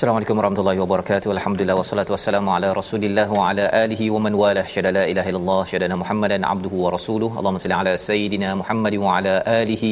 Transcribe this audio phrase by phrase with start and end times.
[0.00, 1.28] Assalamualaikum warahmatullahi wabarakatuh.
[1.32, 4.62] Alhamdulillah wassalatu wassalamu ala Rasulillah wa ala alihi wa man walah.
[4.74, 7.28] Syada la ilaha illallah, syada Muhammadan abduhu wa rasuluh.
[7.40, 9.90] Allahumma salli ala sayidina Muhammad wa ala alihi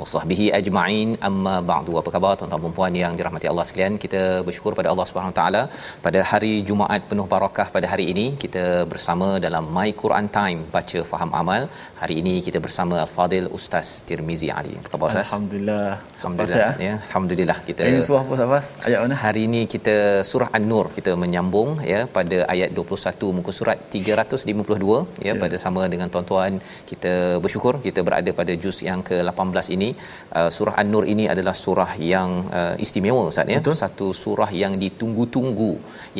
[0.00, 1.08] wa sahbihi ajma'in.
[1.28, 1.94] Amma ba'du.
[2.00, 3.96] Apa khabar tuan-tuan dan puan yang dirahmati Allah sekalian?
[4.04, 5.62] Kita bersyukur pada Allah Subhanahu wa taala
[6.08, 11.00] pada hari Jumaat penuh barakah pada hari ini kita bersama dalam My Quran Time baca
[11.12, 11.64] faham amal.
[12.02, 14.76] Hari ini kita bersama Al-Fadil Ustaz Tirmizi Ali.
[14.82, 15.26] Apa khabar Ustaz?
[15.32, 16.68] Alhamdulillah Alhamdulillah.
[16.68, 16.94] Ustaz, ya.
[17.08, 18.68] Alhamdulillah kita Ini surah apa Safas?
[18.86, 19.18] Ayat mana?
[19.24, 19.96] Hari ini kita
[20.30, 25.34] surah An-Nur kita menyambung ya pada ayat 21 muka surat 352 ya, ya.
[25.42, 26.54] pada sama dengan tuan-tuan
[26.90, 29.90] kita bersyukur kita berada pada juz yang ke-18 ini
[30.38, 33.76] uh, surah An-Nur ini adalah surah yang uh, istimewa ustaz ya Betul.
[33.84, 35.72] satu surah yang ditunggu-tunggu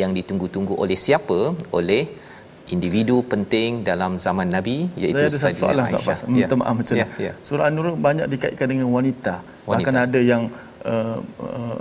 [0.02, 1.40] yang ditunggu-tunggu oleh siapa
[1.80, 2.02] oleh
[2.74, 6.20] individu penting dalam zaman Nabi iaitu Saya ada satu soalan Safas.
[6.26, 7.32] Minta maaf macam ya, ya, ya.
[7.48, 9.34] Surah An-Nur banyak dikaitkan dengan wanita.
[9.42, 9.70] wanita.
[9.70, 10.42] Bahkan ada yang
[10.82, 11.80] uh, uh,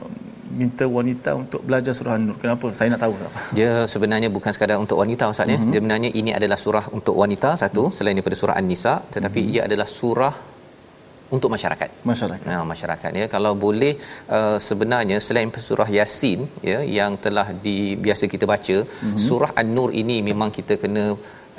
[0.61, 2.37] minta wanita untuk belajar surah An-Nur.
[2.41, 2.69] Kenapa?
[2.77, 3.13] Saya nak tahu.
[3.57, 5.57] Dia sebenarnya bukan sekadar untuk wanita Ustaz ya.
[5.57, 5.71] Mm-hmm.
[5.73, 7.97] Dia sebenarnya ini adalah surah untuk wanita satu mm-hmm.
[7.97, 9.55] selain daripada surah An-Nisa tetapi mm-hmm.
[9.55, 10.33] ia adalah surah
[11.35, 11.89] untuk masyarakat.
[12.11, 12.45] Masyarakat.
[12.49, 13.25] Nah, masyarakat ya.
[13.35, 13.93] Kalau boleh
[14.37, 19.17] uh, sebenarnya selain surah Yasin ya yang telah di biasa kita baca, mm-hmm.
[19.27, 21.05] surah An-Nur ini memang kita kena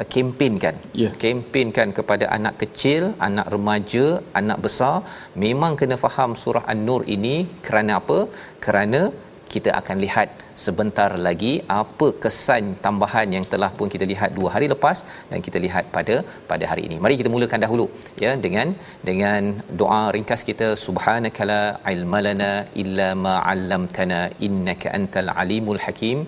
[0.05, 0.77] kempenkan.
[0.93, 1.13] Yeah.
[1.23, 5.01] Kempenkan kepada anak kecil, anak remaja, anak besar
[5.45, 8.29] memang kena faham surah An-Nur ini kerana apa?
[8.61, 9.09] Kerana
[9.55, 10.29] kita akan lihat
[10.65, 14.99] sebentar lagi apa kesan tambahan yang telah pun kita lihat dua hari lepas
[15.31, 16.17] dan kita lihat pada
[16.51, 16.99] pada hari ini.
[17.05, 17.87] Mari kita mulakan dahulu
[18.25, 18.69] ya dengan
[19.11, 19.43] dengan
[19.83, 21.63] doa ringkas kita subhanakala
[21.95, 22.53] ilmalana
[22.83, 26.21] illa ma 'allamtana innaka antal alimul hakim.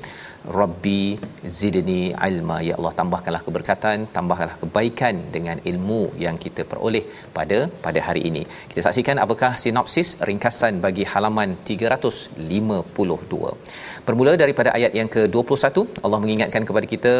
[0.61, 1.03] Rabbi
[1.59, 7.03] zidni ilma ya Allah tambahkanlah keberkatan tambahkanlah kebaikan dengan ilmu yang kita peroleh
[7.37, 11.51] pada pada hari ini kita saksikan apakah sinopsis ringkasan bagi halaman
[13.09, 17.15] 352 bermula daripada ayat yang ke-21 Allah mengingatkan kepada kita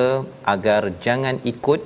[0.55, 1.81] agar jangan ikut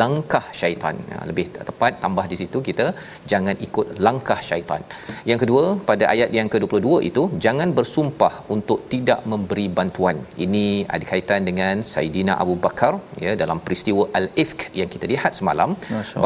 [0.00, 0.94] langkah syaitan.
[1.10, 2.86] Ya, lebih tepat tambah di situ kita
[3.32, 4.82] jangan ikut langkah syaitan.
[5.30, 10.18] Yang kedua pada ayat yang ke-22 itu jangan bersumpah untuk tidak memberi bantuan.
[10.46, 12.92] Ini ada kaitan dengan Saidina Abu Bakar
[13.24, 15.72] ya dalam peristiwa Al-Ifk yang kita lihat semalam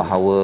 [0.01, 0.39] bahawa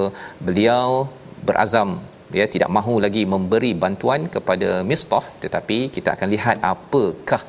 [0.49, 1.11] beliau
[1.49, 1.91] berazam
[2.39, 7.43] ya tidak mahu lagi memberi bantuan kepada Mistah tetapi kita akan lihat apakah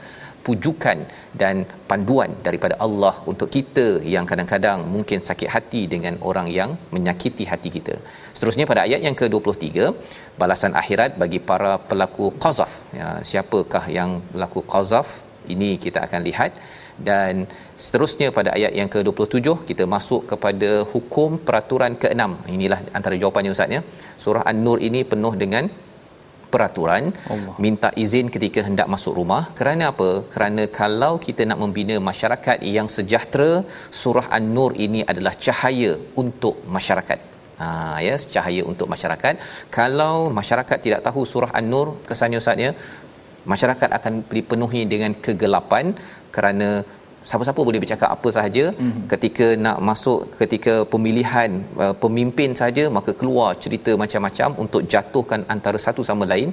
[0.46, 0.98] pujukan
[1.42, 1.56] dan
[1.90, 7.70] panduan daripada Allah untuk kita yang kadang-kadang mungkin sakit hati dengan orang yang menyakiti hati
[7.78, 7.96] kita.
[8.36, 9.66] Seterusnya pada ayat yang ke-23,
[10.42, 12.72] balasan akhirat bagi para pelaku qazaf.
[13.00, 15.10] Ya, siapakah yang berlaku qazaf?
[15.54, 16.52] Ini kita akan lihat
[17.10, 17.46] dan
[17.84, 22.24] seterusnya pada ayat yang ke-27 kita masuk kepada hukum peraturan ke-6.
[22.58, 23.82] Inilah antara jawapannya Ustaz ya.
[24.26, 25.66] Surah An-Nur ini penuh dengan
[26.54, 27.04] peraturan
[27.34, 27.56] Allah.
[27.66, 32.88] minta izin ketika hendak masuk rumah kerana apa kerana kalau kita nak membina masyarakat yang
[32.96, 33.52] sejahtera
[34.02, 35.92] surah an-nur ini adalah cahaya
[36.24, 37.20] untuk masyarakat
[37.62, 37.70] ha
[38.08, 39.36] ya cahaya untuk masyarakat
[39.78, 42.72] kalau masyarakat tidak tahu surah an-nur kesannya ustaz ya
[43.54, 45.96] masyarakat akan dipenuhi dengan kegelapan
[46.36, 46.70] kerana
[47.30, 49.04] siapa-siapa boleh bercakap apa sahaja mm-hmm.
[49.12, 51.52] ketika nak masuk ketika pemilihan
[51.84, 56.50] uh, pemimpin saja maka keluar cerita macam-macam untuk jatuhkan antara satu sama lain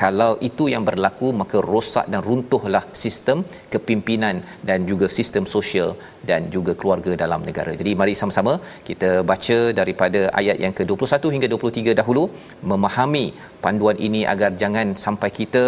[0.00, 3.38] kalau itu yang berlaku maka rosak dan runtuhlah sistem
[3.72, 4.36] kepimpinan
[4.68, 5.90] dan juga sistem sosial
[6.30, 7.72] dan juga keluarga dalam negara.
[7.80, 8.54] Jadi mari sama-sama
[8.88, 12.24] kita baca daripada ayat yang ke-21 hingga 23 dahulu
[12.72, 13.26] memahami
[13.64, 15.64] panduan ini agar jangan sampai kita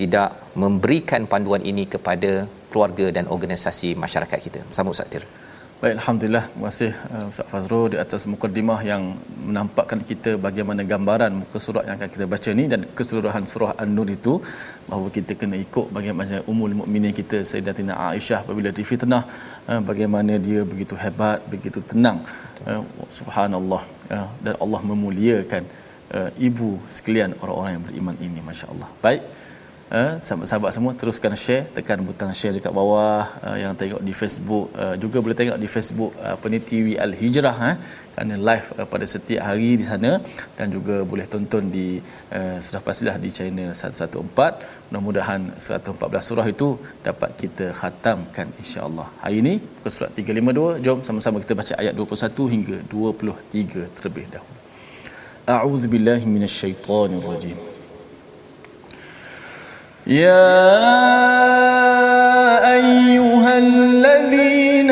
[0.00, 0.30] tidak
[0.64, 2.32] memberikan panduan ini kepada
[2.72, 4.62] keluarga dan organisasi masyarakat kita.
[4.70, 5.43] Bersama Ustaz Tir.
[5.84, 6.44] Baik, Alhamdulillah.
[6.50, 9.02] Terima kasih uh, Ustaz Fazrul di atas mukadimah yang
[9.48, 14.08] menampakkan kita bagaimana gambaran muka surat yang akan kita baca ni dan keseluruhan surah An-Nur
[14.14, 14.34] itu
[14.88, 19.22] bahawa kita kena ikut bagaimana umul mukminin kita Sayyidatina Aisyah apabila difitnah
[19.70, 22.20] uh, bagaimana dia begitu hebat, begitu tenang.
[22.64, 22.80] Uh,
[23.18, 23.82] subhanallah.
[24.14, 25.64] Uh, dan Allah memuliakan
[26.16, 28.88] uh, ibu sekalian orang-orang yang beriman ini masya-Allah.
[29.04, 29.22] Baik.
[29.92, 34.72] Uh, sahabat-sahabat semua teruskan share tekan butang share dekat bawah uh, yang tengok di Facebook
[34.82, 37.76] uh, juga boleh tengok di Facebook apa ni TV Al Hijrah eh
[38.14, 40.24] kerana live uh, pada setiap hari di sana
[40.56, 42.00] dan juga boleh tonton di
[42.32, 46.68] uh, sudah pastilah di channel 114 mudah-mudahan 114 surah itu
[47.04, 49.08] dapat kita khatamkan insya-Allah.
[49.20, 49.54] Hari ini
[49.84, 54.58] ke surat 352 jom sama-sama kita baca ayat 21 hingga 23 terlebih dahulu.
[55.44, 57.73] A'udzubillahi minasyaitonirrajim.
[60.06, 60.64] يا
[62.74, 64.90] أيها الذين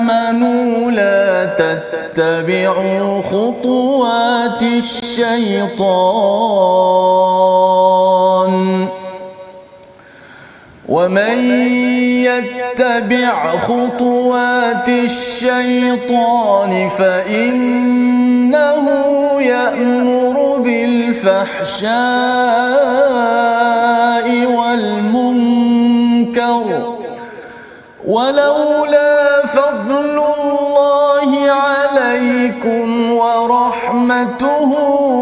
[0.00, 5.74] آمنوا لا تتبعوا خطوات الشيطان
[10.88, 11.38] ومن
[12.24, 18.84] يتبع خطوات الشيطان فإنه
[19.40, 21.94] يأمر بالفحشاء
[24.56, 26.64] والمنكر.
[28.06, 34.70] ولولا فضل الله عليكم ورحمته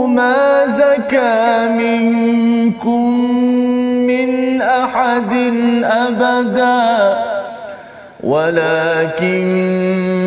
[0.07, 2.83] ما زكى منكم.
[2.83, 3.82] من
[4.63, 5.33] أحد
[5.85, 7.19] أبدا
[8.23, 9.33] ولكن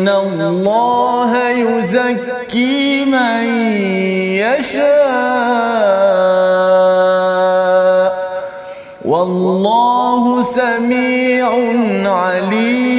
[0.08, 3.44] الله يزكي من
[4.44, 4.96] يشاء.
[9.04, 11.48] والله سميع
[12.10, 12.96] عليم.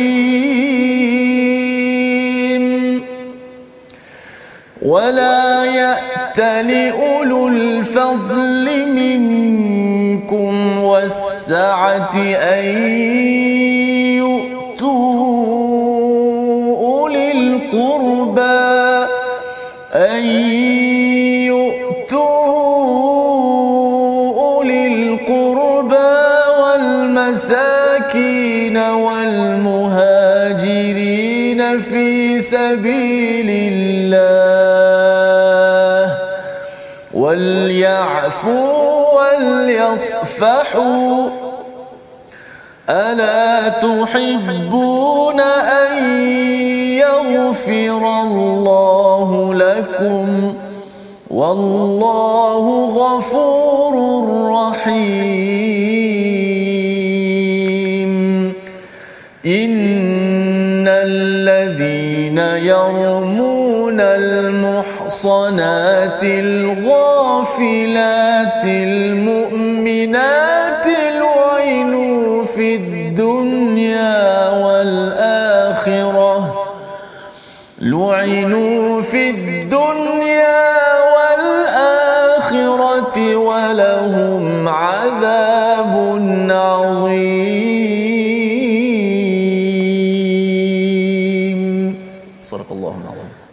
[4.82, 9.77] ولا يأت لأولو الفضل منكم
[10.34, 12.66] والسعة أن
[14.18, 15.28] يؤتوا
[16.78, 19.08] أولي القربى
[19.94, 20.26] أن
[21.46, 22.28] يؤتوا
[24.40, 26.18] أولي القربى
[26.62, 27.98] والمساكين
[28.78, 29.98] والمهاجرين
[31.80, 34.18] في سبيل الله
[37.14, 38.78] وليعفوا
[40.42, 41.30] وليصفحوا
[42.90, 45.98] ألا تحبون أن
[46.98, 50.54] يغفر الله لكم؟
[51.30, 53.94] والله غفور
[54.52, 55.08] رحيم.
[59.46, 65.44] إن الذين يرمون المحصنات
[66.24, 66.88] الغافلات
[68.66, 69.37] المؤمنات
[78.27, 79.56] لعنوا في الدنيا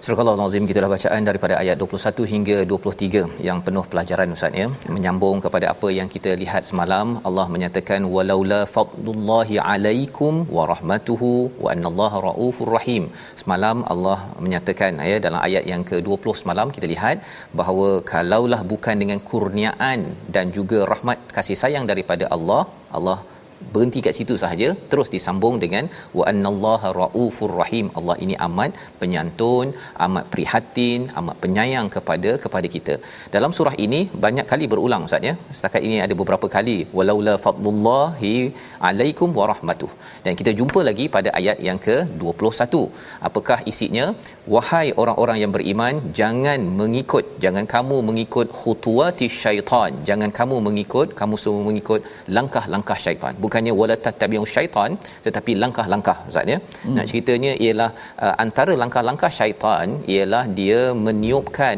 [0.04, 4.66] Surah Al-Azim kita bacaan daripada ayat 21 hingga 23 yang penuh pelajaran Ustaz ya.
[4.94, 11.30] Menyambung kepada apa yang kita lihat semalam Allah menyatakan walaula fadlullahi alaikum wa rahmatuhu
[11.64, 13.06] wa annallaha raufur rahim.
[13.42, 17.24] Semalam Allah menyatakan ya dalam ayat yang ke-20 semalam kita lihat
[17.60, 20.00] bahawa kalaulah bukan dengan kurniaan
[20.36, 22.62] dan juga rahmat kasih sayang daripada Allah
[22.98, 23.18] Allah
[23.72, 24.68] berhenti kat situ sahaja.
[24.90, 25.84] Terus disambung dengan
[26.18, 27.86] wa annallaha raufur rahim.
[27.98, 29.66] Allah ini amat penyantun
[30.06, 32.96] amat prihatin amat penyayang kepada kepada kita.
[33.36, 35.34] Dalam surah ini banyak kali berulang ustaz ya.
[35.58, 38.34] Setakat ini ada beberapa kali walaula fadlullahi
[38.88, 39.90] alaikum warahmatuh
[40.26, 42.74] dan kita jumpa lagi pada ayat yang ke-21
[43.28, 44.06] apakah isinya?
[44.54, 49.92] Wahai orang-orang yang beriman jangan mengikut jangan kamu mengikut khutuwati syaitan.
[50.08, 52.00] Jangan kamu mengikut kamu semua mengikut
[52.36, 54.90] langkah-langkah syaitan bukannya wala tattabi'u syaitan
[55.26, 56.94] tetapi langkah-langkah ustaz ya hmm.
[56.96, 57.90] nak ceritanya ialah
[58.24, 61.76] uh, antara langkah-langkah syaitan ialah dia meniupkan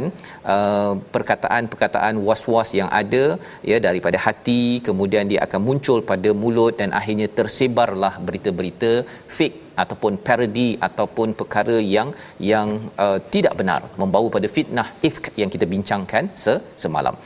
[0.55, 3.25] uh, perkataan-perkataan was-was yang ada
[3.73, 8.93] ya daripada hati kemudian dia akan muncul pada mulut dan akhirnya tersebarlah berita-berita
[9.37, 12.09] fake ataupun parody ataupun perkara yang
[12.53, 12.69] yang
[13.05, 17.17] uh, tidak benar membawa pada fitnah ifk yang kita bincangkan se- semalam.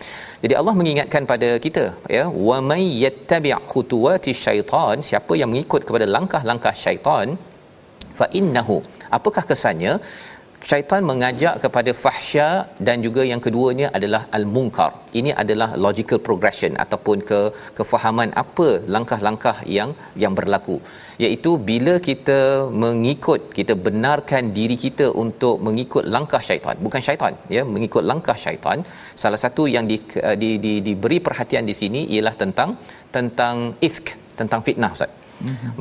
[0.42, 1.84] Jadi Allah mengingatkan pada kita
[2.16, 7.28] ya wa may yattabi' khutuwati syaitan siapa yang mengikut kepada langkah-langkah syaitan
[8.20, 8.78] fa innahu
[9.18, 9.92] apakah kesannya
[10.68, 12.48] syaitan mengajak kepada fahsya
[12.86, 14.92] dan juga yang keduanya adalah al-munkar.
[15.20, 17.40] Ini adalah logical progression ataupun ke
[17.78, 20.76] kefahaman apa langkah-langkah yang yang berlaku.
[21.24, 22.40] Iaitu bila kita
[22.84, 28.80] mengikut kita benarkan diri kita untuk mengikut langkah syaitan, bukan syaitan ya, mengikut langkah syaitan.
[29.22, 29.98] Salah satu yang di,
[30.42, 32.72] di, di diberi perhatian di sini ialah tentang
[33.16, 33.56] tentang
[33.88, 34.08] ifk,
[34.40, 35.19] tentang fitnah Ustaz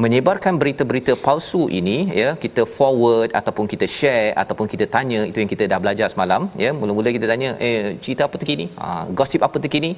[0.03, 5.51] menyebarkan berita-berita palsu ini ya kita forward ataupun kita share ataupun kita tanya itu yang
[5.53, 6.71] kita dah belajar semalam ya.
[6.79, 8.65] Mula-mula kita tanya eh cerita apa terkini?
[8.81, 8.87] Ha,
[9.19, 9.91] gosip apa terkini?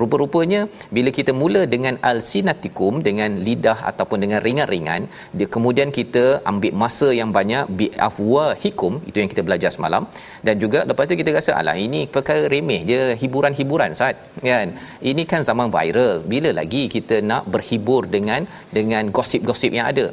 [0.00, 0.60] Rupa-rupanya
[0.96, 5.02] bila kita mula dengan al-sinatikum dengan lidah ataupun dengan ringan-ringan
[5.38, 10.02] dia kemudian kita ambil masa yang banyak bi afwahikum itu yang kita belajar semalam.
[10.46, 14.16] Dan juga lepas tu kita rasa alah ini perkara remeh je hiburan-hiburan saat
[14.48, 14.68] kan.
[15.10, 16.14] Ini kan zaman viral.
[16.34, 18.42] Bila lagi kita nak berhibur dengan
[18.76, 20.06] dengan dengan gosip-gosip yang ada.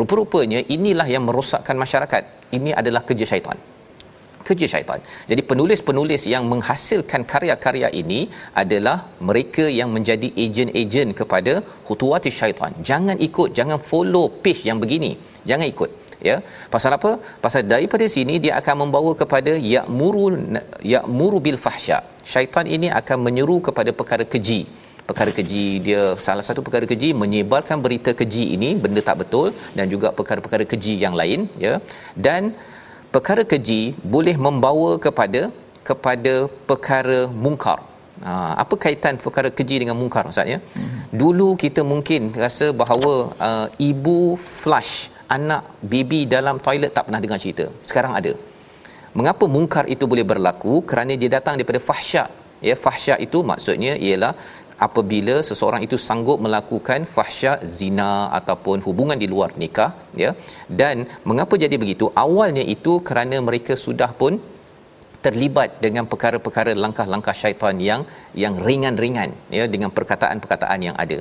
[0.00, 2.22] Rupa-rupanya inilah yang merosakkan masyarakat.
[2.56, 3.58] Ini adalah kerja syaitan.
[4.48, 5.00] Kerja syaitan.
[5.30, 8.20] Jadi penulis-penulis yang menghasilkan karya-karya ini
[8.62, 8.96] adalah
[9.28, 11.54] mereka yang menjadi ejen-ejen kepada
[11.86, 12.72] khutuwati syaitan.
[12.90, 15.12] Jangan ikut, jangan follow page yang begini.
[15.50, 15.90] Jangan ikut.
[16.28, 16.36] Ya.
[16.74, 17.10] Pasal apa?
[17.44, 20.24] Pasal daripada sini dia akan membawa kepada ya'muru
[20.92, 21.98] ya'muru bil fahsya.
[22.32, 24.60] Syaitan ini akan menyeru kepada perkara keji
[25.08, 29.46] perkara keji dia salah satu perkara keji menyebarkan berita keji ini benda tak betul
[29.78, 31.74] dan juga perkara-perkara keji yang lain ya
[32.26, 32.52] dan
[33.14, 33.82] perkara keji
[34.14, 35.42] boleh membawa kepada
[35.90, 36.34] kepada
[36.70, 37.78] perkara mungkar
[38.26, 40.58] Ha, apa kaitan perkara keji dengan mungkar Ustaz ya?
[40.58, 40.94] Hmm.
[41.20, 43.12] Dulu kita mungkin rasa bahawa
[43.48, 44.92] uh, ibu flush
[45.36, 45.62] anak
[45.92, 47.66] baby dalam toilet tak pernah dengar cerita.
[47.90, 48.32] Sekarang ada.
[49.18, 50.74] Mengapa mungkar itu boleh berlaku?
[50.90, 52.28] Kerana dia datang daripada fahsyak.
[52.68, 54.32] Ya, fahsyak itu maksudnya ialah
[54.86, 59.90] apabila seseorang itu sanggup melakukan fahsyat zina ataupun hubungan di luar nikah
[60.22, 60.30] ya
[60.80, 64.34] dan mengapa jadi begitu awalnya itu kerana mereka sudah pun
[65.26, 68.02] terlibat dengan perkara-perkara langkah-langkah syaitan yang
[68.42, 71.18] yang ringan-ringan ya dengan perkataan-perkataan yang ada.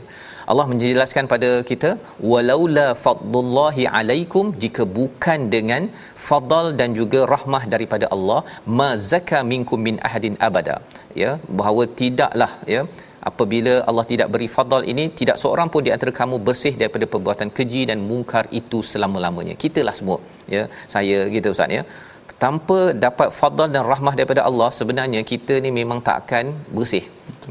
[0.51, 1.89] Allah menjelaskan pada kita
[2.31, 5.89] walaula fadlullahi alaikum jika bukan dengan
[6.27, 8.39] fadal dan juga rahmah daripada Allah
[8.79, 10.77] ma zakka minkum min ahadin abada
[11.23, 12.83] ya bahawa tidaklah ya
[13.29, 17.50] apabila Allah tidak beri fadal ini tidak seorang pun di antara kamu bersih daripada perbuatan
[17.57, 19.55] keji dan mungkar itu selama-lamanya.
[19.63, 20.19] Kitalah semua
[20.55, 20.63] ya.
[20.96, 21.84] Saya gitu ustaz ya.
[22.43, 26.46] Tanpa dapat fadal dan rahmah daripada Allah sebenarnya kita ni memang tak akan
[26.77, 27.05] bersih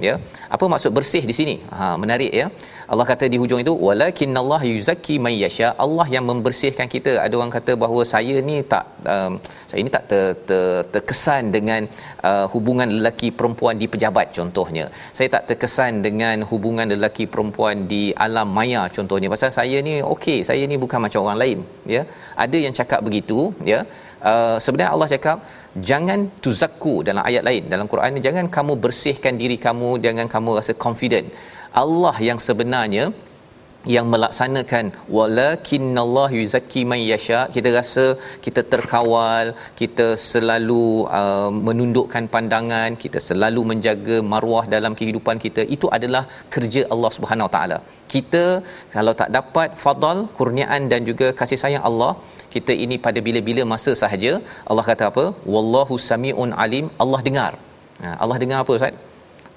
[0.08, 0.14] ya.
[0.54, 1.56] Apa maksud bersih di sini?
[1.76, 2.46] Ha menarik ya
[2.92, 5.68] Allah kata di hujung itu walakinallah yuzakki may yasha.
[5.84, 7.12] Allah yang membersihkan kita.
[7.24, 9.32] Ada orang kata bahawa saya ni tak um,
[9.70, 11.82] saya ni tak ter, ter, terkesan dengan
[12.28, 14.86] uh, hubungan lelaki perempuan di pejabat contohnya.
[15.18, 19.30] Saya tak terkesan dengan hubungan lelaki perempuan di alam maya contohnya.
[19.34, 21.58] Pasal saya ni okey saya ni bukan macam orang lain
[21.96, 22.04] ya.
[22.46, 23.80] Ada yang cakap begitu ya.
[24.30, 25.38] Uh, sebenarnya Allah cakap
[25.90, 27.64] jangan tuzakku dalam ayat lain.
[27.74, 31.28] Dalam Quran ni jangan kamu bersihkan diri kamu jangan kamu rasa confident
[31.84, 33.06] Allah yang sebenarnya
[33.94, 34.84] yang melaksanakan
[35.16, 37.40] walakinnallahu yuzakki man yasha.
[37.54, 38.04] Kita rasa
[38.46, 39.46] kita terkawal
[39.80, 40.86] kita selalu
[41.20, 46.24] uh, menundukkan pandangan kita selalu menjaga maruah dalam kehidupan kita itu adalah
[46.56, 47.78] kerja Allah Subhanahu taala.
[48.14, 48.44] Kita
[48.96, 52.12] kalau tak dapat fadal kurniaan dan juga kasih sayang Allah
[52.54, 54.32] kita ini pada bila-bila masa sahaja
[54.70, 55.26] Allah kata apa?
[55.54, 56.86] Wallahu samiun alim.
[57.04, 57.52] Allah dengar.
[58.04, 58.94] Ha, Allah dengar apa ustaz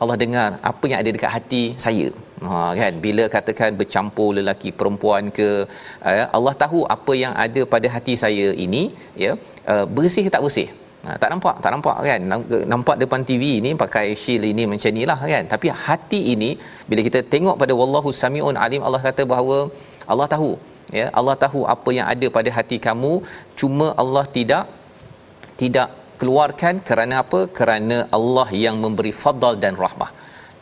[0.03, 2.07] Allah dengar apa yang ada dekat hati saya.
[2.47, 2.93] Ha kan?
[3.05, 5.47] Bila katakan bercampur lelaki perempuan ke
[6.09, 8.83] uh, Allah tahu apa yang ada pada hati saya ini
[9.23, 9.31] ya
[9.71, 10.69] uh, bersih tak bersih?
[11.03, 12.21] Ha, tak nampak tak nampak kan?
[12.71, 15.43] Nampak depan TV ni pakai shield ini macam nilah kan?
[15.53, 16.49] Tapi hati ini
[16.89, 19.57] bila kita tengok pada wallahu samiun alim Allah kata bahawa
[20.11, 20.51] Allah tahu
[20.99, 23.13] ya Allah tahu apa yang ada pada hati kamu.
[23.59, 24.65] Cuma Allah tidak
[25.61, 25.89] tidak
[26.21, 27.41] keluarkan kerana apa?
[27.57, 30.11] Kerana Allah yang memberi fadal dan rahmah.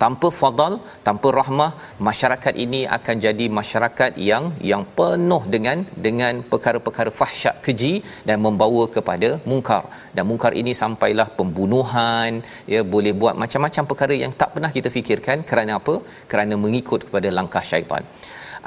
[0.01, 0.73] Tanpa fadal
[1.05, 1.69] tanpa rahmah
[2.07, 7.93] masyarakat ini akan jadi masyarakat yang yang penuh dengan dengan perkara-perkara fahsyat keji
[8.27, 9.83] dan membawa kepada mungkar
[10.15, 12.31] dan mungkar ini sampailah pembunuhan
[12.73, 15.37] ya boleh buat macam-macam perkara yang tak pernah kita fikirkan.
[15.51, 15.95] Kerana apa?
[16.33, 18.05] Kerana mengikut kepada langkah syaitan.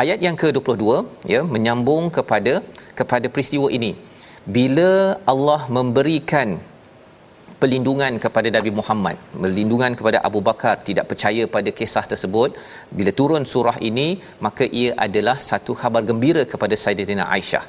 [0.02, 0.85] Ayat yang ke-22
[1.35, 2.54] ya menyambung kepada
[2.99, 3.92] kepada peristiwa ini.
[4.56, 4.90] Bila
[5.32, 6.49] Allah memberikan
[7.62, 12.56] pelindungan kepada Nabi Muhammad, pelindungan kepada Abu Bakar tidak percaya pada kisah tersebut,
[12.98, 14.08] bila turun surah ini,
[14.46, 17.64] maka ia adalah satu khabar gembira kepada Sayyidatina Aisyah.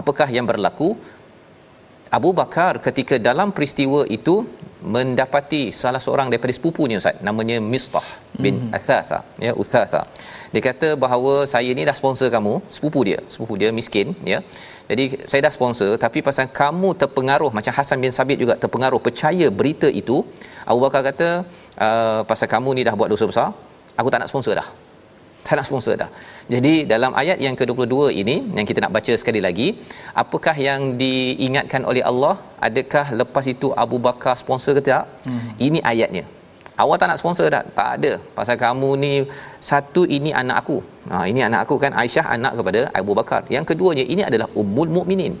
[0.00, 0.88] Apakah yang berlaku?
[2.16, 4.34] Abu Bakar ketika dalam peristiwa itu
[4.94, 7.18] mendapati salah seorang daripada sepupunya ustaz.
[7.28, 8.06] Namanya Mistah
[8.44, 8.76] bin mm-hmm.
[8.78, 10.02] Athatha ya Uthatha.
[10.52, 13.20] Dia kata bahawa saya ni dah sponsor kamu sepupu dia.
[13.32, 14.40] Sepupu dia miskin ya.
[14.90, 19.48] Jadi saya dah sponsor tapi pasal kamu terpengaruh macam Hasan bin Sabit juga terpengaruh percaya
[19.60, 20.18] berita itu
[20.70, 21.28] Abu Bakar kata
[21.86, 23.48] uh, pasal kamu ni dah buat dosa besar
[23.98, 24.68] aku tak nak sponsor dah
[25.46, 26.10] tak nak sponsor dah.
[26.54, 29.68] Jadi dalam ayat yang ke-22 ini yang kita nak baca sekali lagi,
[30.22, 32.34] apakah yang diingatkan oleh Allah?
[32.68, 35.04] Adakah lepas itu Abu Bakar sponsor ke tak?
[35.26, 35.46] Hmm.
[35.68, 36.24] Ini ayatnya.
[36.82, 37.62] Awak tak nak sponsor dah?
[37.78, 38.12] Tak ada.
[38.38, 39.12] Pasal kamu ni
[39.68, 40.78] satu ini anak aku.
[41.10, 43.42] Ha ini anak aku kan Aisyah anak kepada Abu Bakar.
[43.54, 45.34] Yang keduanya ini adalah ummul mukminin.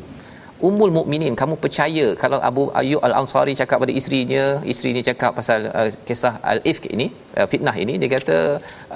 [0.68, 5.90] Ummul mukminin kamu percaya kalau Abu Ayyub Al-Ansari cakap pada isterinya, isterinya cakap pasal uh,
[6.08, 8.38] kisah al-ifk ini, uh, fitnah ini dia kata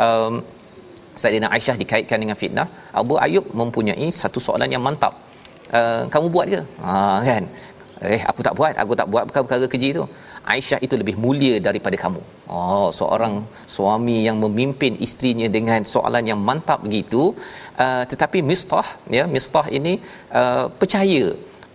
[0.04, 0.40] um,
[1.20, 2.66] Saidina Aisyah dikaitkan dengan fitnah
[3.00, 5.14] Abu Ayub mempunyai satu soalan yang mantap.
[5.78, 6.60] Uh, kamu buat ke?
[6.84, 6.94] Ha
[7.30, 7.44] kan?
[8.14, 10.04] Eh aku tak buat aku tak buat perkara-perkara keji tu.
[10.52, 12.22] Aisyah itu lebih mulia daripada kamu.
[12.58, 13.34] Oh seorang
[13.74, 17.22] suami yang memimpin isterinya dengan soalan yang mantap begitu.
[17.84, 19.92] Uh, tetapi mistah ya mistah ini
[20.40, 21.22] uh, percaya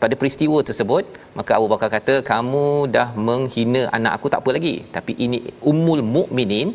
[0.02, 1.06] pada peristiwa tersebut.
[1.38, 2.66] Maka Abu Bakar kata kamu
[2.98, 4.76] dah menghina anak aku tak apa lagi.
[4.98, 5.40] Tapi ini
[5.72, 6.70] ummul mukminin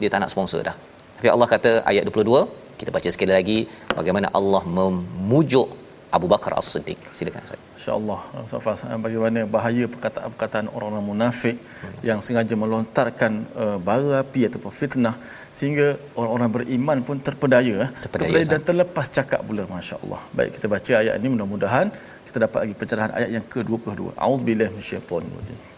[0.00, 0.76] dia tak nak sponsor dah
[1.16, 3.58] tapi Allah kata ayat 22 kita baca sekali lagi
[3.98, 5.68] bagaimana Allah memujuk
[6.16, 6.98] Abu Bakar As-Siddiq.
[7.18, 7.60] Silakan Ustaz.
[7.76, 11.96] Insya-Allah Ustaz bagaimana bahaya perkataan-perkataan orang-orang munafik hmm.
[12.08, 15.16] yang sengaja melontarkan uh, bara api ataupun fitnah
[15.58, 15.88] sehingga
[16.20, 17.90] orang-orang beriman pun terpedaya, eh.
[18.04, 20.22] terpedaya, terpedaya dan terlepas cakap pula masya-Allah.
[20.38, 21.86] Baik kita baca ayat ini mudah-mudahan
[22.26, 24.02] kita dapat lagi pencerahan ayat yang ke-22.
[24.26, 25.73] Auzubillahi minasyaitonir rajim.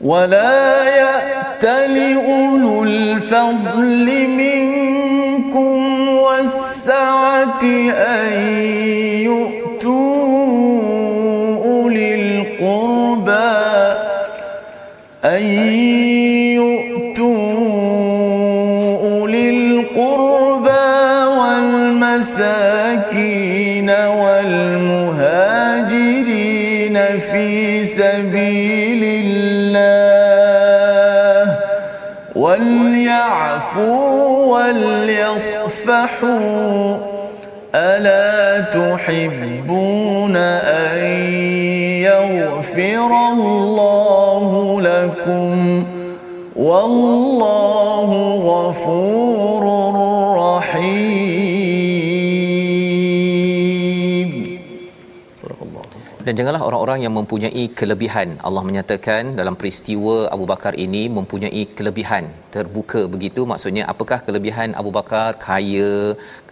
[0.00, 8.32] ولا يأت لأولو الفضل منكم والسعة أن
[9.28, 10.00] يؤتوا
[11.64, 13.60] أولي القربى
[15.24, 15.42] أن
[16.56, 17.50] يؤتوا
[19.10, 20.90] أولي القربى
[22.00, 22.80] والمساكين
[24.20, 25.18] والمهاجرين
[27.18, 28.39] في سبيل
[33.30, 36.30] وليعفوا وليصفحوا.
[37.74, 40.98] ألا تحبون أن
[42.02, 45.84] يغفر الله لكم؟
[46.56, 49.29] والله غفور
[56.30, 58.28] dan janganlah orang-orang yang mempunyai kelebihan.
[58.48, 62.24] Allah menyatakan dalam peristiwa Abu Bakar ini mempunyai kelebihan.
[62.56, 65.90] Terbuka begitu maksudnya apakah kelebihan Abu Bakar kaya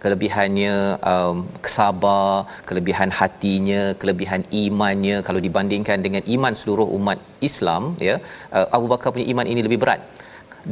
[0.01, 0.73] kelebihannya
[1.11, 1.37] um,
[1.77, 5.17] sabar kelebihan hatinya kelebihan imannya?
[5.29, 8.17] Kalau dibandingkan dengan iman seluruh umat Islam ya
[8.57, 10.03] uh, Abu Bakar punya iman ini lebih berat.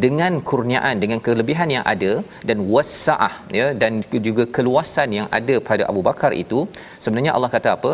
[0.04, 2.14] Dengan kurniaan dengan kelebihan yang ada
[2.48, 6.68] dan wasaah ya dan juga keluasan yang ada pada Abu Bakar itu
[7.04, 7.94] sebenarnya Allah kata apa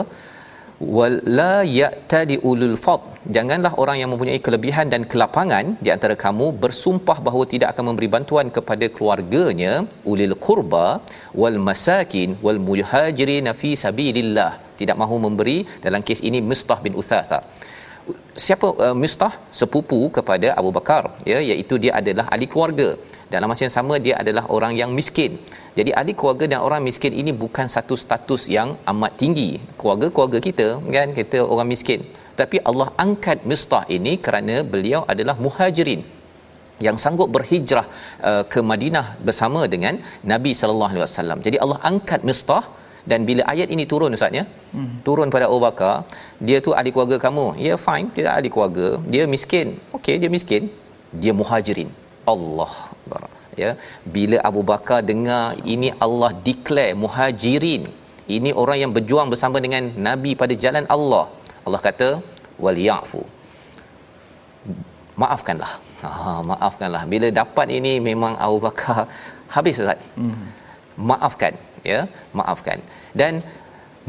[0.97, 3.01] wala ya'tadi ulul fad
[3.35, 8.07] janganlah orang yang mempunyai kelebihan dan kelapangan di antara kamu bersumpah bahawa tidak akan memberi
[8.15, 9.73] bantuan kepada keluarganya
[10.11, 10.87] ulil qurba
[11.41, 14.51] wal masakin wal muhajirin fi sabilillah.
[14.79, 17.39] Tidak mahu memberi dalam kes ini Mustah bin Uthatha.
[18.45, 19.33] Siapa uh, Mustah?
[19.59, 22.89] Sepupu kepada Abu Bakar ya iaitu dia adalah ahli keluarga
[23.33, 25.37] dalam masa yang sama dia adalah orang yang miskin
[25.77, 30.67] jadi ahli keluarga dan orang miskin ini bukan satu status yang amat tinggi keluarga-keluarga kita
[30.95, 32.01] kan kita orang miskin
[32.41, 36.01] tapi Allah angkat Mistah ini kerana beliau adalah muhajirin
[36.85, 37.85] yang sanggup berhijrah
[38.29, 41.39] uh, ke Madinah bersama dengan Nabi sallallahu alaihi wasallam.
[41.45, 42.63] Jadi Allah angkat Mistah
[43.11, 44.43] dan bila ayat ini turun ustaz ya.
[44.75, 44.93] Hmm.
[45.07, 45.95] Turun pada Abu Bakar,
[46.47, 47.47] dia tu ahli keluarga kamu.
[47.59, 49.67] Ya yeah, fine, dia ahli keluarga, dia miskin.
[49.97, 50.63] Okey, dia miskin.
[51.23, 51.89] Dia muhajirin.
[52.33, 52.71] Allah.
[53.61, 53.71] Ya
[54.15, 57.85] bila Abu Bakar dengar ini Allah declare muhajirin.
[58.35, 61.25] Ini orang yang berjuang bersama dengan nabi pada jalan Allah.
[61.67, 62.09] Allah kata
[62.63, 63.21] wal ya'fu.
[65.21, 65.71] Maafkanlah.
[66.03, 67.03] Ha maafkanlah.
[67.13, 69.05] Bila dapat ini memang Abu Bakar
[69.55, 69.99] habis ustaz.
[70.17, 70.43] Hmm.
[71.09, 71.53] maafkan
[71.91, 71.99] ya
[72.39, 72.79] maafkan.
[73.19, 73.43] Dan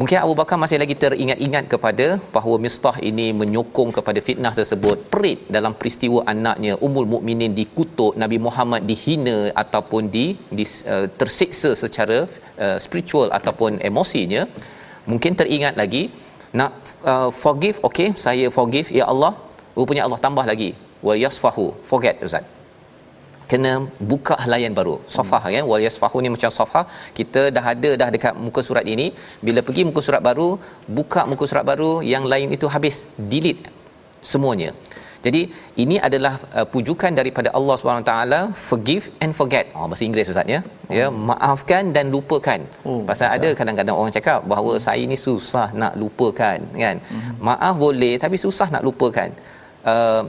[0.00, 4.96] Mungkin Abu Bakar masih lagi teringat-ingat kepada bahawa Mistah ini menyokong kepada fitnah tersebut.
[5.12, 10.26] Perit dalam peristiwa anaknya Ummul Mukminin dikutuk, Nabi Muhammad dihina ataupun di,
[10.59, 12.18] di uh, tersiksa secara
[12.64, 14.50] uh, spiritual ataupun emosinya.
[15.07, 16.11] Mungkin teringat lagi
[16.59, 16.74] nak
[17.07, 19.33] uh, forgive, okey, saya forgive ya Allah.
[19.78, 20.74] Rupanya Allah tambah lagi
[21.07, 21.70] wa yasfahu.
[21.87, 22.42] Forget Ustaz.
[23.50, 23.72] Kena
[24.12, 25.54] buka halayan baru safah hmm.
[25.57, 26.85] kan wal yasfahu ni macam safah
[27.18, 29.07] kita dah ada dah dekat muka surat ini
[29.46, 30.48] bila pergi muka surat baru
[30.98, 32.98] buka muka surat baru yang lain itu habis
[33.33, 33.64] delete
[34.33, 34.72] semuanya
[35.26, 35.40] jadi
[35.83, 38.14] ini adalah uh, pujukan daripada Allah SWT
[38.68, 39.64] forgive and forget.
[39.76, 40.61] Oh bahasa Inggeris ustaz ya.
[40.61, 40.94] Oh.
[40.98, 42.61] Ya maafkan dan lupakan.
[42.88, 44.85] Oh, Pasal ada kadang-kadang orang cakap bahawa hmm.
[44.87, 46.96] saya ni susah nak lupakan kan.
[47.12, 47.33] Hmm.
[47.48, 49.30] Maaf boleh tapi susah nak lupakan.
[49.92, 50.22] Uh,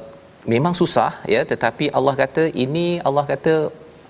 [0.54, 3.56] memang susah ya tetapi Allah kata ini Allah kata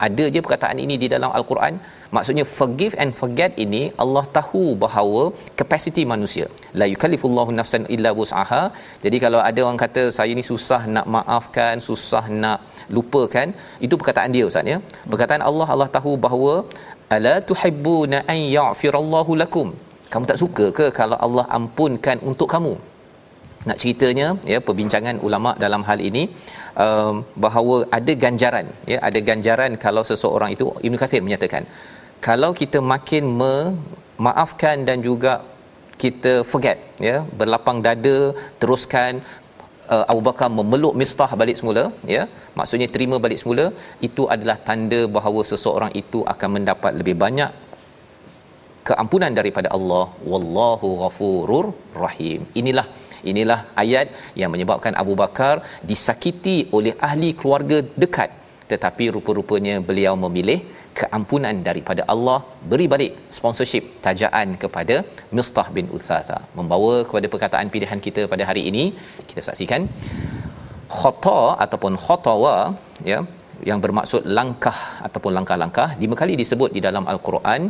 [0.05, 1.73] ada je perkataan ini di dalam al-Quran.
[2.15, 5.23] Maksudnya forgive and forget ini Allah tahu bahawa
[5.59, 6.45] kapasiti manusia.
[6.79, 8.63] La yukallifullahu nafsan illa wus'aha.
[9.05, 12.59] Jadi kalau ada orang kata saya ni susah nak maafkan susah nak
[12.95, 13.47] lupakan
[13.85, 14.79] itu perkataan dia ustaz ya.
[15.11, 16.55] Perkataan Allah Allah tahu bahawa
[17.17, 19.69] ala tuhibbuna an yaghfirallahu lakum.
[20.11, 22.75] Kamu tak suka ke kalau Allah ampunkan untuk kamu
[23.69, 26.23] nak ceritanya ya perbincangan ulama dalam hal ini
[26.85, 31.65] um, bahawa ada ganjaran ya ada ganjaran kalau seseorang itu Ibnu Katsir menyatakan
[32.27, 35.33] kalau kita makin memaafkan dan juga
[36.03, 38.17] kita forget ya berlapang dada
[38.61, 39.13] teruskan
[39.93, 41.83] uh, Abu Bakar memeluk Mistah balik semula
[42.15, 42.23] ya
[42.59, 43.67] maksudnya terima balik semula
[44.07, 47.51] itu adalah tanda bahawa seseorang itu akan mendapat lebih banyak
[48.89, 50.05] keampunan daripada Allah.
[50.31, 51.65] Wallahu ghafurur
[52.05, 52.41] rahim.
[52.61, 52.87] Inilah
[53.31, 54.07] Inilah ayat
[54.41, 55.55] yang menyebabkan Abu Bakar
[55.91, 58.31] disakiti oleh ahli keluarga dekat.
[58.71, 60.59] Tetapi rupa-rupanya beliau memilih
[60.99, 62.37] keampunan daripada Allah
[62.71, 64.95] beri balik sponsorship tajaan kepada
[65.37, 66.39] Mustah bin Uthatha.
[66.59, 68.85] Membawa kepada perkataan pilihan kita pada hari ini
[69.29, 69.83] kita saksikan.
[70.97, 72.55] Khata ataupun khatawa
[73.11, 73.19] ya
[73.69, 77.61] yang bermaksud langkah ataupun langkah-langkah lima kali disebut di dalam al-Quran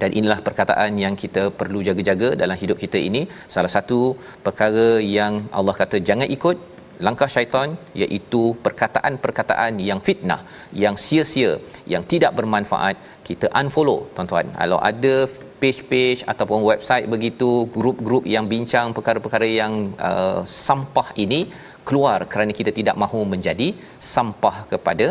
[0.00, 3.22] dan inilah perkataan yang kita perlu jaga-jaga dalam hidup kita ini.
[3.54, 4.00] Salah satu
[4.46, 6.58] perkara yang Allah kata jangan ikut
[7.06, 7.68] langkah syaitan
[8.02, 10.40] iaitu perkataan-perkataan yang fitnah
[10.84, 11.52] yang sia-sia
[11.92, 12.96] yang tidak bermanfaat
[13.28, 14.46] kita unfollow tuan-tuan.
[14.60, 15.14] Kalau ada
[15.62, 19.74] page-page ataupun website begitu grup-grup yang bincang perkara-perkara yang
[20.10, 21.40] uh, sampah ini
[21.88, 23.68] keluar kerana kita tidak mahu menjadi
[24.14, 25.06] sampah kepada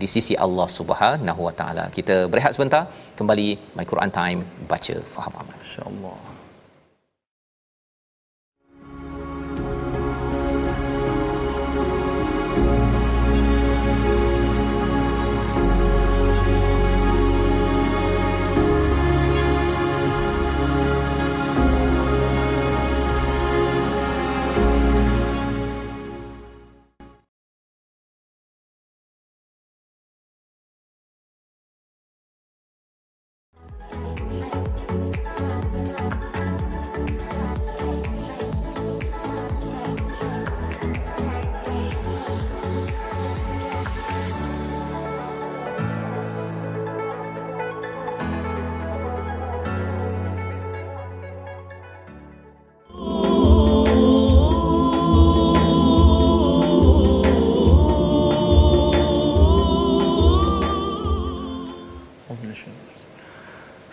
[0.00, 1.84] di sisi Allah Subhanahu Wa Taala.
[1.98, 2.82] Kita berehat sebentar,
[3.20, 4.40] kembali My Quran Time
[4.72, 5.58] baca faham aman.
[5.64, 6.31] Insya-Allah.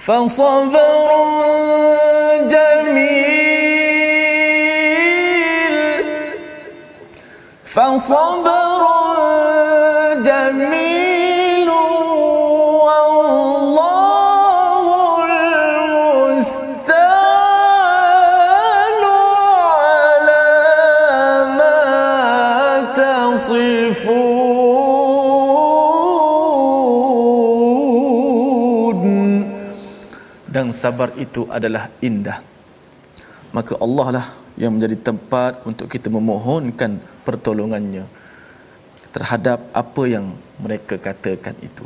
[0.08, 1.10] فصبر
[2.48, 3.34] جميل
[7.64, 8.67] فصبر
[30.83, 32.39] sabar itu adalah indah.
[33.57, 34.27] Maka Allah lah
[34.61, 36.91] yang menjadi tempat untuk kita memohonkan
[37.27, 38.05] pertolongannya
[39.15, 40.25] terhadap apa yang
[40.63, 41.85] mereka katakan itu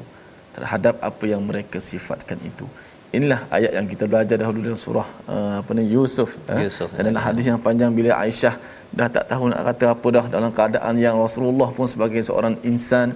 [0.53, 2.65] terhadap apa yang mereka sifatkan itu.
[3.13, 6.65] Inilah ayat yang kita belajar dahulu dalam surah uh, apa ni Yusuf, eh?
[6.65, 6.89] Yusuf.
[6.97, 8.57] Dan dalam hadis yang panjang bila Aisyah
[8.89, 13.13] dah tak tahu nak kata apa dah dalam keadaan yang Rasulullah pun sebagai seorang insan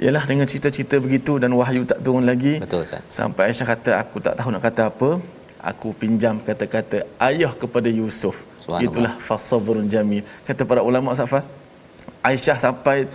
[0.00, 3.04] ialah dengan cerita-cerita begitu dan wahyu tak turun lagi betul Ustaz.
[3.12, 5.10] sampai Aisyah kata aku tak tahu nak kata apa.
[5.62, 8.42] Aku pinjam kata-kata ayah kepada Yusuf.
[8.82, 10.26] Itulah fasabrun jamil.
[10.42, 11.46] Kata para ulama Safas
[12.18, 13.06] Aisyah sampai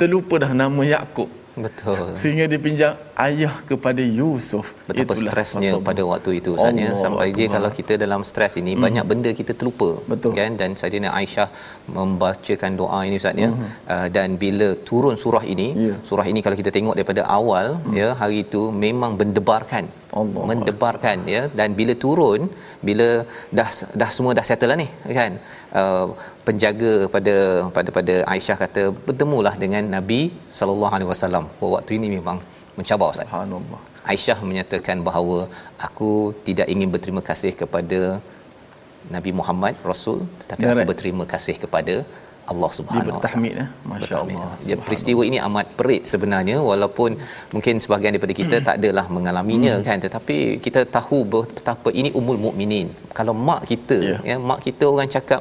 [0.00, 2.18] terlupa dah nama Yakub Betul.
[2.20, 2.92] Sehingga dia pinjam
[3.26, 4.74] ayah kepada Yusuf.
[4.88, 5.86] Betapa Itulah stresnya pasal.
[5.88, 8.82] pada waktu itu Ustaznya sampai dia kalau kita dalam stres ini hmm.
[8.84, 10.32] banyak benda kita terlupa Betul.
[10.38, 11.48] kan dan Saidina Aisyah
[11.96, 13.68] membacakan doa ini Ustaznya hmm.
[13.94, 15.98] uh, dan bila turun surah ini, yeah.
[16.08, 17.94] surah ini kalau kita tengok daripada awal hmm.
[18.00, 19.86] ya hari itu memang mendebarkan
[20.20, 20.44] Allah.
[20.50, 21.42] mendebarkan ya.
[21.58, 22.42] Dan bila turun
[22.88, 23.08] bila
[23.58, 23.68] dah
[24.00, 24.88] dah semua dah settle lah ni
[25.20, 25.32] kan?
[25.80, 26.06] Uh,
[26.46, 27.34] penjaga pada
[27.76, 30.20] pada pada Aisyah kata bertemulah dengan Nabi
[30.58, 31.46] sallallahu alaihi wasallam.
[31.76, 32.38] Waktu ini memang
[32.78, 33.26] mencabar Ustaz.
[33.28, 33.80] Subhanallah.
[34.12, 35.38] Aisyah menyatakan bahawa
[35.86, 36.12] aku
[36.48, 38.00] tidak ingin berterima kasih kepada
[39.14, 40.78] Nabi Muhammad Rasul tetapi Correct.
[40.82, 41.94] aku berterima kasih kepada
[42.52, 43.18] Allah Subhanahu Wa Taala.
[43.20, 47.10] bertahmid eh masya-Allah Ya, peristiwa ini amat perit sebenarnya walaupun
[47.54, 49.86] mungkin sebahagian daripada kita tak adalah mengalaminya Hmm.
[49.88, 52.88] kan tetapi kita tahu betapa ini umul mukminin.
[53.18, 54.18] Kalau mak kita Ya.
[54.30, 55.40] ya mak kita orang cakap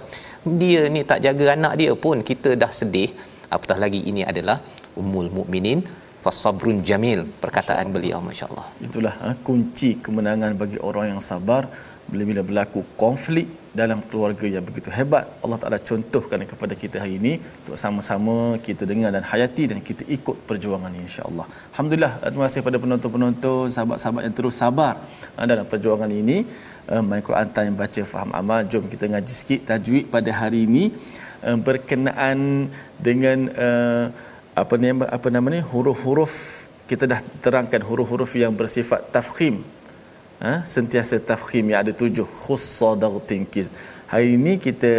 [0.62, 3.10] dia ni tak jaga anak dia pun kita dah sedih
[3.56, 4.58] apatah lagi ini adalah
[5.02, 5.80] umul mukminin
[6.24, 8.66] fasabrun jamil perkataan beliau masya-Allah.
[8.88, 11.64] Itulah ha, kunci kemenangan bagi orang yang sabar
[12.12, 13.48] bila-bila berlaku konflik
[13.80, 18.36] dalam keluarga yang begitu hebat Allah Taala contohkan kepada kita hari ini untuk sama-sama
[18.68, 21.46] kita dengar dan hayati dan kita ikut perjuangan ini insya-Allah.
[21.74, 24.94] Alhamdulillah terima kasih kepada penonton-penonton sahabat-sahabat yang terus sabar
[25.36, 26.38] ha, dalam perjuangan ini.
[26.94, 28.62] Uh, My Quran Time baca faham amal.
[28.72, 30.84] Jom kita ngaji sikit tajwid pada hari ini
[31.48, 32.70] uh, berkenaan
[33.08, 33.40] dengan
[34.62, 36.34] apa nama apa nama ni huruf-huruf
[36.92, 39.56] kita dah terangkan huruf-huruf yang bersifat tafkhim
[40.46, 40.54] ha?
[40.76, 42.28] sentiasa tafkhim yang ada tujuh.
[42.44, 43.70] Khussadar tinkiz
[44.14, 44.92] hari ini kita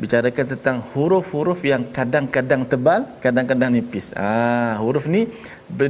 [0.00, 4.06] bicarakan tentang huruf-huruf yang kadang-kadang tebal kadang-kadang nipis.
[4.26, 5.22] Ah huruf ni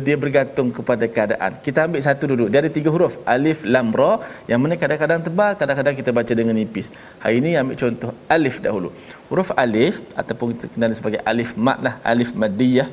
[0.06, 1.60] dia bergantung kepada keadaan.
[1.66, 3.14] Kita ambil satu dulu dia ada tiga huruf.
[3.34, 4.12] Alif lam ra.
[4.50, 6.88] Yang mana kadang-kadang tebal kadang-kadang kita baca dengan nipis.
[7.22, 8.90] Hari ini ambil contoh alif dahulu.
[9.30, 12.88] Huruf alif ataupun kita kenal sebagai alif mad lah alif maddiyah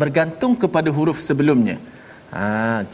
[0.00, 1.76] bergantung kepada huruf sebelumnya.
[2.30, 2.42] Ha,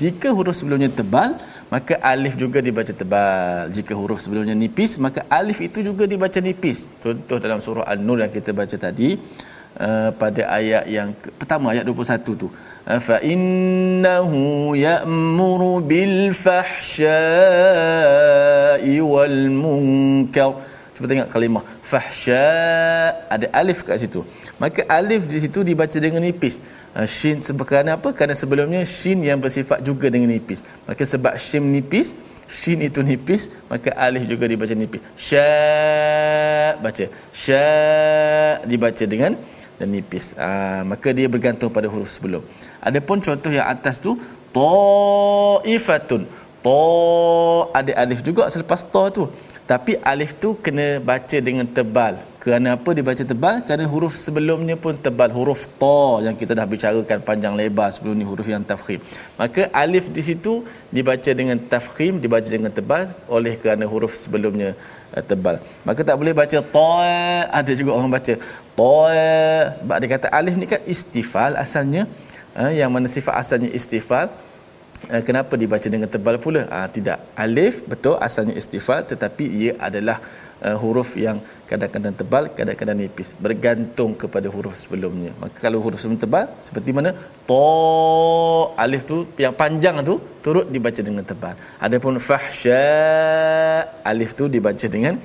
[0.01, 1.31] jika huruf sebelumnya tebal,
[1.67, 3.71] maka alif juga dibaca tebal.
[3.75, 6.95] Jika huruf sebelumnya nipis, maka alif itu juga dibaca nipis.
[7.03, 9.19] Contoh dalam surah An-Nur yang kita baca tadi,
[9.83, 12.49] uh, pada ayat yang ke- pertama ayat 21 tu.
[12.87, 16.31] Uh, Fa innahu ya'muru bil
[17.27, 20.53] fahsya'i wal munkar.
[20.97, 22.45] Cuba tengok kalimah fahsya
[23.29, 24.25] ada alif kat situ.
[24.57, 26.65] Maka alif di situ dibaca dengan nipis.
[26.97, 28.17] Uh, shin sebab kerana apa?
[28.17, 30.65] Kerana sebelumnya shin yang bersifat juga dengan nipis.
[30.89, 32.17] Maka sebab shin nipis,
[32.49, 35.05] shin itu nipis, maka alif juga dibaca nipis.
[35.21, 35.49] Sya
[36.81, 37.05] baca.
[37.29, 37.67] Sya
[38.65, 39.37] dibaca dengan
[39.77, 40.33] dan nipis.
[40.41, 42.41] Ah, maka dia bergantung pada huruf sebelum.
[42.81, 44.17] Adapun contoh yang atas tu
[44.57, 46.25] taifatun.
[46.65, 46.81] Ta
[47.79, 49.29] ada alif juga selepas ta tu.
[49.71, 52.15] Tapi alif tu kena baca dengan tebal.
[52.43, 53.57] Kerana apa dibaca tebal?
[53.67, 55.31] Kerana huruf sebelumnya pun tebal.
[55.37, 59.01] Huruf ta yang kita dah bicarakan panjang lebar sebelum ni huruf yang tafkhim.
[59.41, 60.53] Maka alif di situ
[60.97, 64.71] dibaca dengan tafkhim, dibaca dengan tebal oleh kerana huruf sebelumnya
[65.17, 65.59] uh, tebal.
[65.89, 66.95] Maka tak boleh baca ta.
[67.61, 68.35] Ada juga orang baca
[68.79, 68.95] ta
[69.79, 72.05] sebab dia kata alif ni kan istifal asalnya.
[72.55, 74.31] Uh, yang mana sifat asalnya istifal
[75.29, 76.63] kenapa dibaca dengan tebal pula?
[76.77, 77.19] Uh, tidak.
[77.45, 80.19] Alif betul asalnya istifal tetapi ia adalah
[80.67, 81.39] uh, huruf yang
[81.71, 83.29] kadang-kadang tebal, kadang-kadang nipis.
[83.47, 85.33] Bergantung kepada huruf sebelumnya.
[85.43, 87.13] Maka kalau huruf sebelum tebal seperti mana?
[87.51, 87.63] Ta
[88.85, 91.55] alif tu yang panjang tu turut dibaca dengan tebal.
[91.87, 92.85] Adapun fahsya
[94.13, 95.17] alif tu dibaca dengan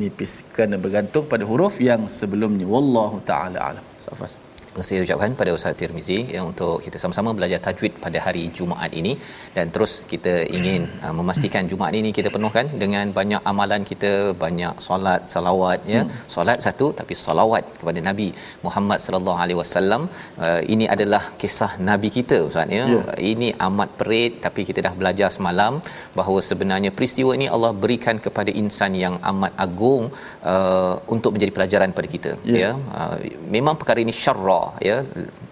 [0.00, 2.66] nipis kerana bergantung pada huruf yang sebelumnya.
[2.74, 3.84] Wallahu taala alam.
[4.06, 4.34] Safas.
[4.34, 8.92] Terima kasih ucapkan pada Ustaz Tirmizi ya, untuk kita sama-sama belajar tajwid pada hari Jumaat
[9.00, 9.12] ini.
[9.56, 14.12] Dan terus kita ingin uh, memastikan Jumaat ini kita penuhkan dengan banyak amalan kita
[14.44, 16.02] banyak solat salawat ya.
[16.34, 18.28] Solat satu tapi salawat kepada Nabi
[18.66, 20.02] Muhammad sallallahu alaihi wasallam.
[20.44, 22.84] Uh, ini adalah kisah nabi kita Ustaz ya.
[22.94, 23.02] Ya.
[23.32, 25.72] ini amat perit tapi kita dah belajar semalam
[26.18, 30.04] bahawa sebenarnya peristiwa ini Allah berikan kepada insan yang amat agung
[30.52, 32.58] uh, untuk menjadi pelajaran pada kita Ya.
[32.62, 32.70] ya.
[32.98, 33.16] Uh,
[33.54, 34.98] memang perkara ini syarra ya.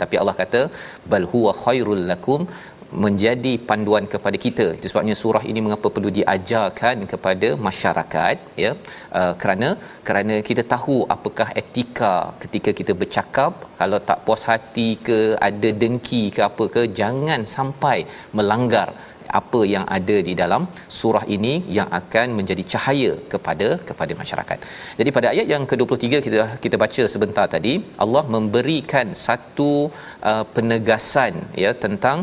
[0.02, 0.62] Tapi Allah kata
[1.12, 2.42] bal huwa khairul lakum
[3.04, 4.66] menjadi panduan kepada kita.
[4.78, 8.72] Itu sebabnya surah ini mengapa perlu diajarkan kepada masyarakat ya.
[9.20, 9.68] Uh, kerana
[10.08, 15.18] kerana kita tahu apakah etika ketika kita bercakap kalau tak puas hati ke
[15.48, 17.98] ada dengki ke apa ke jangan sampai
[18.38, 18.88] melanggar
[19.40, 20.62] apa yang ada di dalam
[20.98, 24.58] surah ini yang akan menjadi cahaya kepada kepada masyarakat.
[25.00, 29.70] Jadi pada ayat yang ke-23 kita kita baca sebentar tadi Allah memberikan satu
[30.30, 32.18] uh, penegasan ya tentang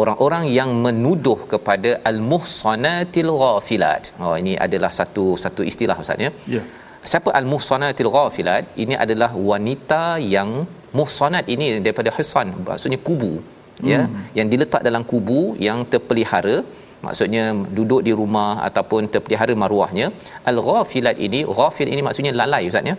[0.00, 4.04] orang-orang yang menuduh kepada al-muhsanatil ghafilat.
[4.24, 6.32] Oh ini adalah satu satu istilah ustaz ya.
[6.56, 6.62] Ya.
[7.10, 8.64] Siapa al-muhsanatil ghafilat?
[8.84, 10.02] Ini adalah wanita
[10.34, 10.50] yang
[10.98, 13.32] muhsanat ini daripada hisan maksudnya kubu
[13.92, 14.00] ya
[14.38, 16.56] yang diletak dalam kubu yang terpelihara
[17.06, 17.44] maksudnya
[17.78, 20.06] duduk di rumah ataupun terpelihara maruahnya
[20.50, 22.96] al-ghafilat ini ghafil ini maksudnya lalai ustaz ya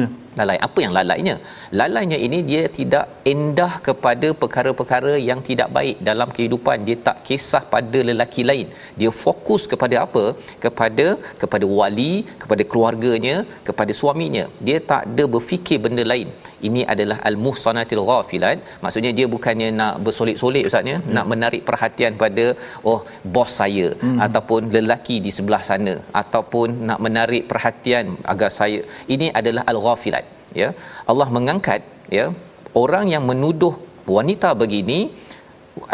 [0.00, 0.06] Ya.
[0.38, 0.58] Lalai.
[0.66, 1.34] Apa yang lalainya
[1.80, 5.96] lalainya ini dia tidak endah kepada perkara-perkara yang tidak baik.
[6.10, 8.68] Dalam kehidupan dia tak kisah pada lelaki lain.
[9.00, 10.24] Dia fokus kepada apa?
[10.64, 11.06] Kepada
[11.42, 13.36] kepada wali kepada keluarganya
[13.68, 14.44] kepada suaminya.
[14.66, 16.28] Dia tak ada berfikir benda lain.
[16.68, 18.58] Ini adalah al-muhsanatil ghafilat.
[18.84, 20.98] Maksudnya dia bukannya nak bersolek-solek ustaz ya?
[21.00, 21.12] Hmm.
[21.16, 22.46] nak menarik perhatian pada
[22.90, 23.00] oh
[23.34, 24.18] bos saya hmm.
[24.26, 28.80] ataupun lelaki di sebelah sana ataupun nak menarik perhatian agar saya.
[29.14, 30.23] Ini adalah al-ghafilat
[30.62, 30.68] ya
[31.12, 31.82] Allah mengangkat
[32.18, 32.26] ya
[32.82, 33.74] orang yang menuduh
[34.16, 34.98] wanita begini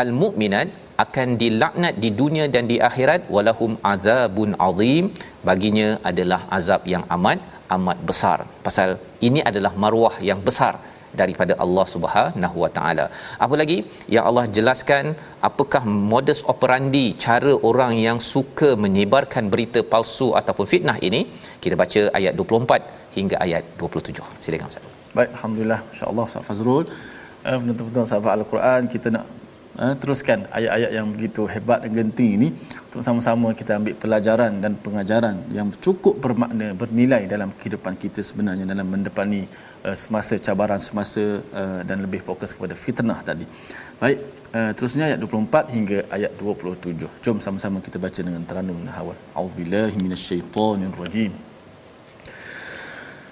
[0.03, 0.69] al-mukminat
[1.05, 5.05] akan dilaknat di dunia dan di akhirat walahum azabun azim
[5.49, 7.41] baginya adalah azab yang amat
[7.77, 8.91] amat besar pasal
[9.29, 10.75] ini adalah maruah yang besar
[11.21, 13.07] daripada Allah Subhanahu Wa Taala.
[13.45, 13.79] Apa lagi
[14.15, 15.05] yang Allah jelaskan
[15.49, 21.23] apakah modus operandi cara orang yang suka menyebarkan berita palsu ataupun fitnah ini?
[21.63, 24.23] Kita baca ayat 24 hingga ayat 27.
[24.45, 24.85] Silakan Ustaz.
[25.17, 26.85] Baik, alhamdulillah insya-Allah Ustaz Fazrul.
[27.49, 29.25] Uh, betul-betul sahabat Al-Quran kita nak
[29.83, 32.49] uh, teruskan ayat-ayat yang begitu hebat dan genting ini
[32.87, 38.67] untuk sama-sama kita ambil pelajaran dan pengajaran yang cukup bermakna bernilai dalam kehidupan kita sebenarnya
[38.73, 39.43] dalam mendepani
[39.87, 41.25] uh, semasa cabaran semasa
[41.61, 43.47] uh, dan lebih fokus kepada fitnah tadi.
[44.03, 44.19] Baik,
[44.57, 47.25] uh, terusnya ayat 24 hingga ayat 27.
[47.25, 49.17] Jom sama-sama kita baca dengan teranum dan hawal.
[49.35, 51.50] Auzubillahi minasyaitonirrajim.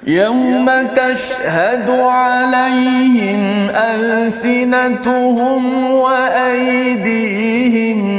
[0.06, 7.48] يوم تشهد عليهم ألسنتهم وأيديهم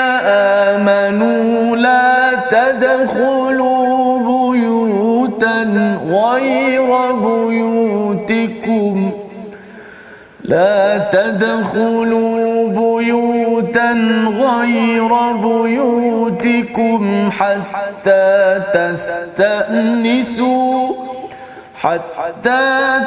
[0.74, 5.62] آمنوا لا تدخلوا بيوتا
[6.10, 9.12] غير بيوتكم.
[10.44, 13.92] لا تدخلوا بيوتا
[14.26, 20.32] غير بيوتكم حتى تستأنسوا
[21.74, 23.00] حتى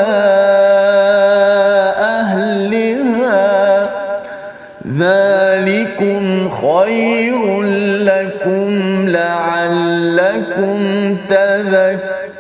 [2.20, 3.90] أهلها.
[4.88, 7.63] ذلكم خير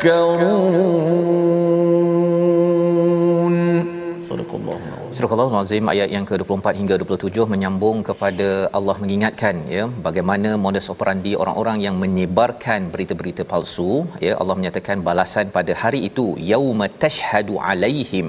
[0.03, 1.09] تذكرون
[4.29, 9.85] صدق الله العظيم Surah Al-Azim ayat yang ke-24 hingga 27 menyambung kepada Allah mengingatkan ya
[10.07, 13.93] bagaimana modus operandi orang-orang yang menyebarkan berita-berita palsu
[14.27, 18.27] ya Allah menyatakan balasan pada hari itu yauma tashhadu alaihim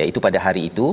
[0.00, 0.86] iaitu pada hari itu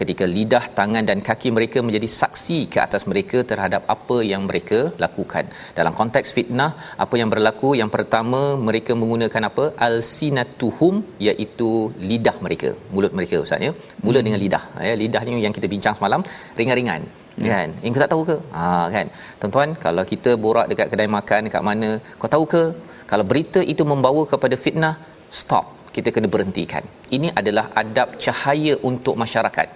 [0.00, 4.80] ketika lidah tangan dan kaki mereka menjadi saksi ke atas mereka terhadap apa yang mereka
[5.04, 5.44] lakukan.
[5.78, 6.70] Dalam konteks fitnah
[7.04, 7.70] apa yang berlaku?
[7.80, 9.64] Yang pertama mereka menggunakan apa?
[9.88, 10.94] Alsinatuhum
[11.28, 11.70] iaitu
[12.10, 13.72] lidah mereka mulut mereka ustaz ya.
[14.06, 14.26] Mula hmm.
[14.28, 14.64] dengan lidah.
[14.88, 16.22] Ya lidah ni yang kita bincang semalam
[16.60, 17.02] ringan-ringan
[17.46, 17.50] ya.
[17.54, 17.68] kan?
[17.82, 18.36] Yang kau tak tahu ke?
[18.56, 18.66] Ha
[18.96, 19.06] kan?
[19.40, 22.64] Tuan-tuan kalau kita borak dekat kedai makan dekat mana kau tahu ke?
[23.10, 24.94] Kalau berita itu membawa kepada fitnah
[25.40, 26.84] stop kita kena berhentikan.
[27.16, 29.68] Ini adalah adab cahaya untuk masyarakat.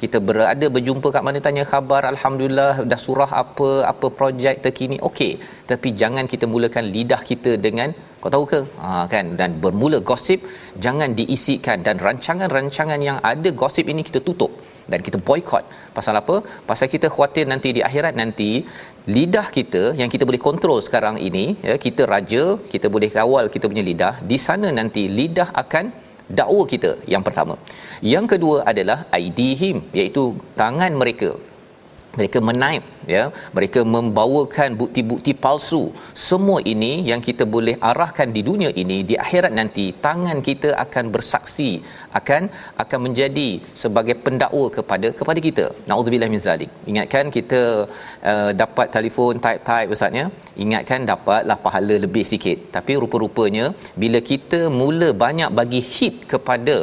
[0.00, 4.96] Kita berada berjumpa kat mana tanya khabar alhamdulillah dah surah apa apa projek terkini.
[5.08, 5.32] Okey
[5.70, 8.60] tapi jangan kita mulakan lidah kita dengan kau tahu ke?
[8.82, 9.26] Ha kan?
[9.40, 10.40] Dan bermula gosip
[10.86, 14.52] jangan diisikan dan rancangan-rancangan yang ada gosip ini kita tutup
[14.92, 15.64] dan kita boycott.
[15.96, 16.36] Pasal apa?
[16.70, 18.50] Pasal kita khawatir nanti di akhirat nanti
[19.16, 23.66] lidah kita yang kita boleh kontrol sekarang ini ya kita raja kita boleh kawal kita
[23.70, 25.84] punya lidah di sana nanti lidah akan
[26.38, 27.56] dakwa kita yang pertama.
[28.14, 30.24] Yang kedua adalah aidihim iaitu
[30.60, 31.30] tangan mereka
[32.18, 33.24] mereka menaip ya.
[33.56, 35.82] Mereka membawakan bukti-bukti palsu.
[36.28, 41.04] Semua ini yang kita boleh arahkan di dunia ini di akhirat nanti tangan kita akan
[41.14, 41.70] bersaksi
[42.20, 42.42] akan
[42.84, 43.48] akan menjadi
[43.82, 45.66] sebagai pendakwa kepada kepada kita.
[45.90, 46.70] Naudzubillah min zalik.
[46.90, 47.62] Ingatkan kita
[48.32, 50.26] uh, dapat telefon type-type ustaznya
[50.64, 52.58] ingatkan dapatlah pahala lebih sikit.
[52.76, 53.66] Tapi rupa-rupanya
[54.02, 56.76] bila kita mula banyak bagi hit kepada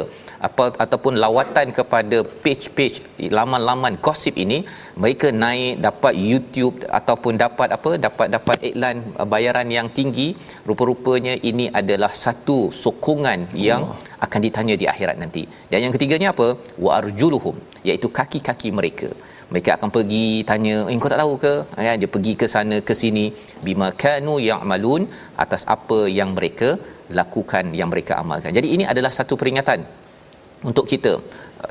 [0.48, 2.96] apa ataupun lawatan kepada page-page
[3.38, 4.58] laman-laman gosip ini
[5.02, 10.28] mereka naik dapat YouTube ataupun dapat apa dapat dapat iklan uh, bayaran yang tinggi.
[10.68, 13.82] Rupa-rupanya ini adalah satu sokongan yang
[14.26, 15.42] akan ditanya di akhirat nanti.
[15.70, 16.48] Dan yang ketiganya apa?
[16.84, 17.56] Wa arjuluhum
[17.88, 19.10] iaitu kaki-kaki mereka.
[19.52, 21.54] Mereka akan pergi tanya eh kau tak tahu ke?
[21.86, 23.26] Ya dia pergi ke sana ke sini.
[23.66, 25.02] Bima kanu ya'malun
[25.44, 26.70] atas apa yang mereka
[27.18, 28.52] lakukan yang mereka amalkan.
[28.58, 29.80] Jadi ini adalah satu peringatan
[30.70, 31.12] untuk kita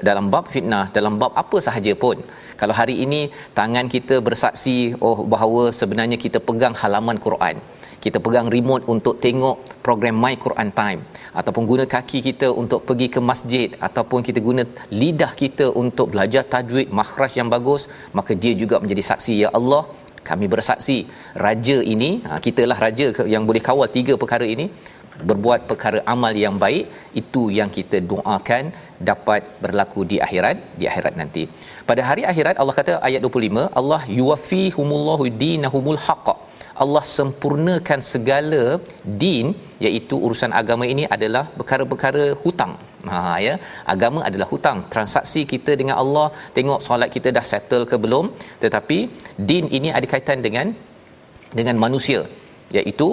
[0.08, 2.18] dalam bab fitnah dalam bab apa sahaja pun.
[2.62, 3.22] Kalau hari ini
[3.60, 4.78] tangan kita bersaksi
[5.08, 7.58] oh bahawa sebenarnya kita pegang halaman Quran
[8.04, 11.00] kita pegang remote untuk tengok program My Quran Time
[11.40, 14.64] ataupun guna kaki kita untuk pergi ke masjid ataupun kita guna
[15.02, 17.84] lidah kita untuk belajar tajwid makhraj yang bagus
[18.20, 19.84] maka dia juga menjadi saksi ya Allah
[20.30, 20.98] kami bersaksi
[21.46, 24.68] raja ini ha, kitalah raja yang boleh kawal tiga perkara ini
[25.30, 26.86] berbuat perkara amal yang baik
[27.22, 28.64] itu yang kita doakan
[29.10, 31.44] dapat berlaku di akhirat di akhirat nanti
[31.90, 36.30] pada hari akhirat Allah kata ayat 25 Allah yuwaffihumullahu dinahumul haqq
[36.84, 38.64] Allah sempurnakan segala
[39.24, 39.48] din
[39.86, 42.74] iaitu urusan agama ini adalah perkara-perkara hutang
[43.12, 43.54] Ha ya,
[43.94, 44.78] agama adalah hutang.
[44.94, 48.26] Transaksi kita dengan Allah, tengok solat kita dah settle ke belum?
[48.64, 48.98] Tetapi
[49.50, 50.72] din ini ada kaitan dengan
[51.60, 52.22] dengan manusia,
[52.78, 53.08] iaitu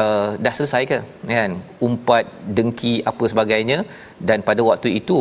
[0.00, 0.98] uh, dah selesai ke
[1.38, 1.52] kan?
[1.88, 2.24] Umpat
[2.58, 3.78] dengki apa sebagainya.
[4.28, 5.18] Dan pada waktu itu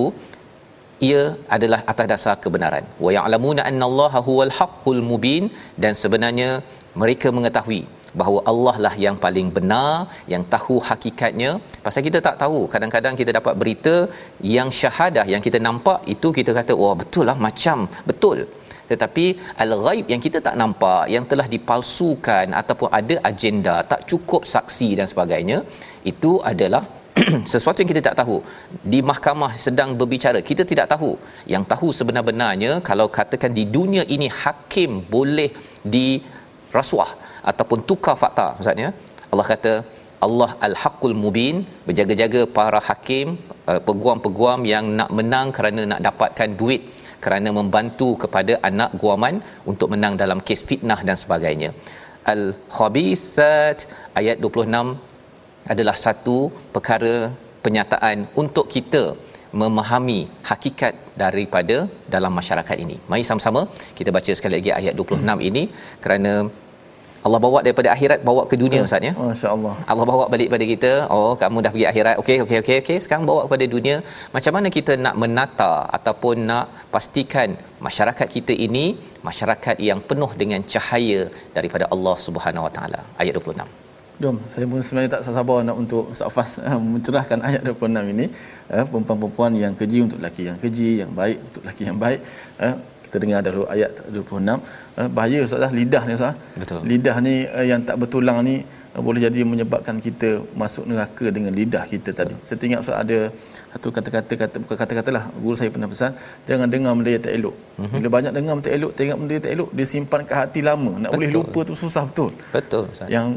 [1.10, 1.24] ia
[1.56, 2.86] adalah atas dasar kebenaran.
[3.06, 5.46] Wa ya'lamuna annallaha huwal haqqul mubin.
[5.84, 6.50] Dan sebenarnya
[7.02, 7.82] mereka mengetahui
[8.20, 9.94] bahawa Allah lah yang paling benar
[10.34, 11.52] yang tahu hakikatnya.
[11.86, 13.96] Pasal kita tak tahu kadang-kadang kita dapat berita
[14.56, 18.40] yang syahadah yang kita nampak itu kita kata wah betul lah macam betul.
[18.92, 19.26] Tetapi
[19.64, 25.08] al-ghaib yang kita tak nampak yang telah dipalsukan ataupun ada agenda tak cukup saksi dan
[25.12, 25.60] sebagainya
[26.12, 26.84] itu adalah
[27.52, 28.38] sesuatu yang kita tak tahu.
[28.94, 31.12] Di mahkamah sedang berbicara kita tidak tahu.
[31.54, 35.50] Yang tahu sebenar-benarnya kalau katakan di dunia ini hakim boleh
[35.96, 36.08] di
[36.78, 37.12] rasuah
[37.52, 38.90] ataupun tukar fakta maksudnya
[39.32, 39.74] Allah kata
[40.26, 41.56] Allah al-haqqul mubin
[41.88, 43.28] berjaga-jaga para hakim
[43.72, 46.82] uh, peguam-peguam yang nak menang kerana nak dapatkan duit
[47.24, 49.36] kerana membantu kepada anak guaman
[49.72, 51.70] untuk menang dalam kes fitnah dan sebagainya.
[52.34, 53.78] Al-Khabithat
[54.20, 56.38] ayat 26 adalah satu
[56.76, 57.16] perkara
[57.66, 59.04] penyataan untuk kita
[59.62, 60.94] memahami hakikat
[61.24, 61.78] daripada
[62.16, 62.98] dalam masyarakat ini.
[63.12, 63.62] Mari sama-sama
[64.00, 65.64] kita baca sekali lagi ayat 26 ini
[66.04, 66.34] kerana
[67.28, 69.14] Allah bawa daripada akhirat bawa ke dunia ustaz ya.
[69.18, 69.74] Masya-Allah.
[69.92, 70.92] Allah bawa balik pada kita.
[71.16, 72.16] Oh, kamu dah pergi akhirat.
[72.22, 72.98] Okey, okey, okey, okey.
[73.04, 73.96] Sekarang bawa kepada dunia.
[74.36, 77.54] Macam mana kita nak menata ataupun nak pastikan
[77.88, 78.86] masyarakat kita ini
[79.30, 81.22] masyarakat yang penuh dengan cahaya
[81.58, 83.02] daripada Allah Subhanahu Wa Taala.
[83.22, 83.91] Ayat 26.
[84.22, 88.26] Jom, saya pun sebenarnya tak sabar nak untuk Safas uh, mencerahkan ayat 26 ini.
[88.70, 92.20] Uh, perempuan-perempuan yang keji untuk lelaki yang keji, yang baik untuk lelaki yang baik.
[92.62, 92.76] Uh,
[93.12, 97.66] kita dengar dahulu ayat 26 uh, bahaya ustaz lidah ni ustaz betul lidah ni uh,
[97.72, 98.56] yang tak bertulang ni
[98.96, 100.30] uh, boleh jadi menyebabkan kita
[100.62, 102.48] masuk neraka dengan lidah kita tadi betul.
[102.48, 103.18] saya tengok ustaz ada
[103.74, 106.16] satu kata-kata kata bukan kata-kata lah guru saya pernah pesan
[106.48, 108.00] jangan dengar benda yang tak elok mm-hmm.
[108.00, 110.60] bila banyak dengar benda tak elok tengok benda yang tak elok dia simpan ke hati
[110.70, 111.16] lama nak betul.
[111.20, 113.28] boleh lupa tu susah betul betul ustaz yang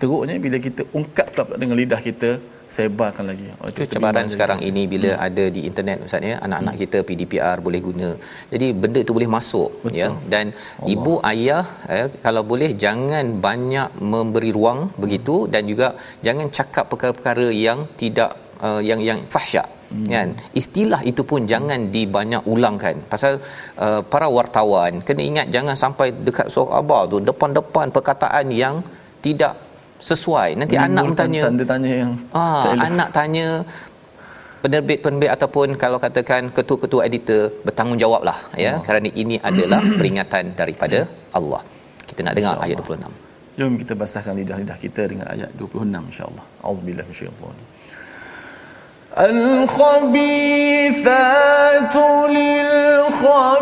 [0.00, 2.30] teruknya bila kita ungkap pula dengan lidah kita
[2.76, 3.44] sebarkan lagi.
[3.60, 5.26] Oh, itu cabaran sekarang ini bila hmm.
[5.26, 6.82] ada di internet ustaz ya, anak-anak hmm.
[6.84, 8.10] kita PDPR boleh guna.
[8.52, 9.84] Jadi benda itu boleh masuk ya.
[9.84, 9.98] Betul.
[10.00, 10.92] ya dan Allah.
[10.94, 11.64] ibu ayah
[11.98, 15.00] ya, kalau boleh jangan banyak memberi ruang hmm.
[15.04, 15.88] begitu dan juga
[16.26, 19.68] jangan cakap perkara-perkara yang tidak uh, yang yang fahsyat.
[19.88, 20.04] Hmm.
[20.12, 20.28] kan
[20.60, 23.40] istilah itu pun jangan dibanyak ulangkan pasal
[23.84, 28.84] uh, para wartawan kena ingat jangan sampai dekat suara abah tu depan-depan perkataan yang
[29.25, 29.53] tidak
[30.09, 33.47] sesuai nanti Menimbulkan anak bertanya tanda tanya yang ah anak tanya
[34.63, 38.81] penerbit-penerbit ataupun kalau katakan ketua-ketua editor bertanggungjawablah ya oh.
[38.87, 40.99] kerana ini adalah peringatan daripada
[41.37, 41.61] Allah
[42.09, 47.07] kita nak dengar ayat 26 jom kita basahkan lidah-lidah kita dengan ayat 26 insyaallah auzubillahi
[47.11, 47.67] minasyaitanir
[50.13, 50.95] الخبيثات
[52.37, 53.53] للخبيثين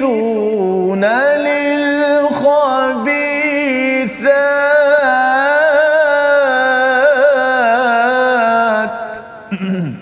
[0.00, 2.38] يسبحون للخبيثات.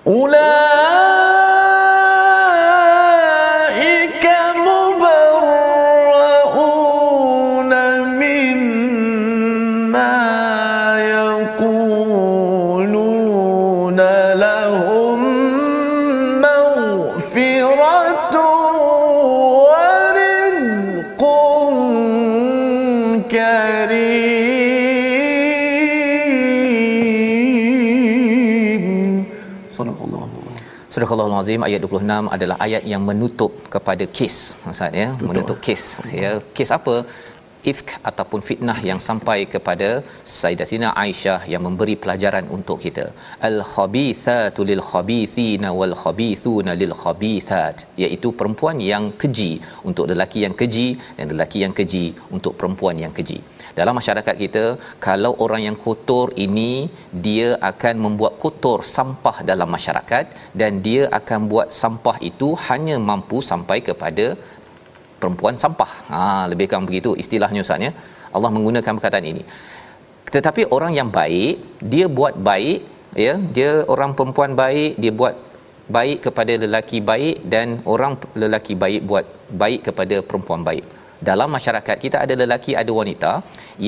[0.07, 0.74] أولئك
[31.10, 34.36] Surah Al-Azim ayat 26 adalah ayat yang menutup kepada kes
[34.72, 35.08] Ustaz ya.
[35.14, 35.28] Betul.
[35.30, 35.82] menutup kes
[36.22, 36.30] ya.
[36.56, 36.94] Kes apa
[37.72, 39.88] ifk ataupun fitnah yang sampai kepada
[40.38, 43.06] Sayyidatina Aisyah yang memberi pelajaran untuk kita.
[43.48, 49.52] Al khabithatu lil khabithina wal khabithuna lil khabithat iaitu perempuan yang keji
[49.88, 50.88] untuk lelaki yang keji
[51.18, 52.06] dan lelaki yang keji
[52.36, 53.38] untuk perempuan yang keji.
[53.78, 54.64] Dalam masyarakat kita
[55.06, 56.70] kalau orang yang kotor ini
[57.26, 60.24] dia akan membuat kotor sampah dalam masyarakat
[60.60, 64.26] dan dia akan buat sampah itu hanya mampu sampai kepada
[65.20, 65.92] perempuan sampah.
[66.12, 66.20] Ha
[66.52, 67.92] lebih kurang begitu istilahnya Ustaz ya.
[68.36, 69.42] Allah menggunakan perkataan ini.
[70.34, 71.54] Tetapi orang yang baik,
[71.92, 72.78] dia buat baik
[73.24, 75.34] ya, dia orang perempuan baik, dia buat
[75.96, 79.26] baik kepada lelaki baik dan orang lelaki baik buat
[79.62, 80.84] baik kepada perempuan baik.
[81.28, 83.32] Dalam masyarakat kita ada lelaki ada wanita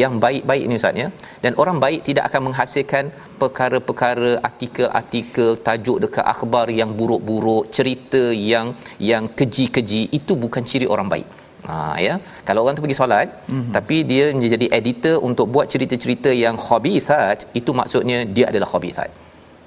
[0.00, 1.08] yang baik-baik ni Ustaz ya.
[1.44, 3.04] Dan orang baik tidak akan menghasilkan
[3.40, 8.22] perkara-perkara artikel-artikel tajuk dekat akhbar yang buruk-buruk, cerita
[8.52, 8.68] yang
[9.12, 11.28] yang keji-keji itu bukan ciri orang baik.
[11.68, 11.76] Ha
[12.06, 12.14] ya.
[12.48, 13.72] Kalau orang tu pergi solat mm-hmm.
[13.76, 19.10] tapi dia menjadi editor untuk buat cerita-cerita yang khabithat, itu maksudnya dia adalah khabithat.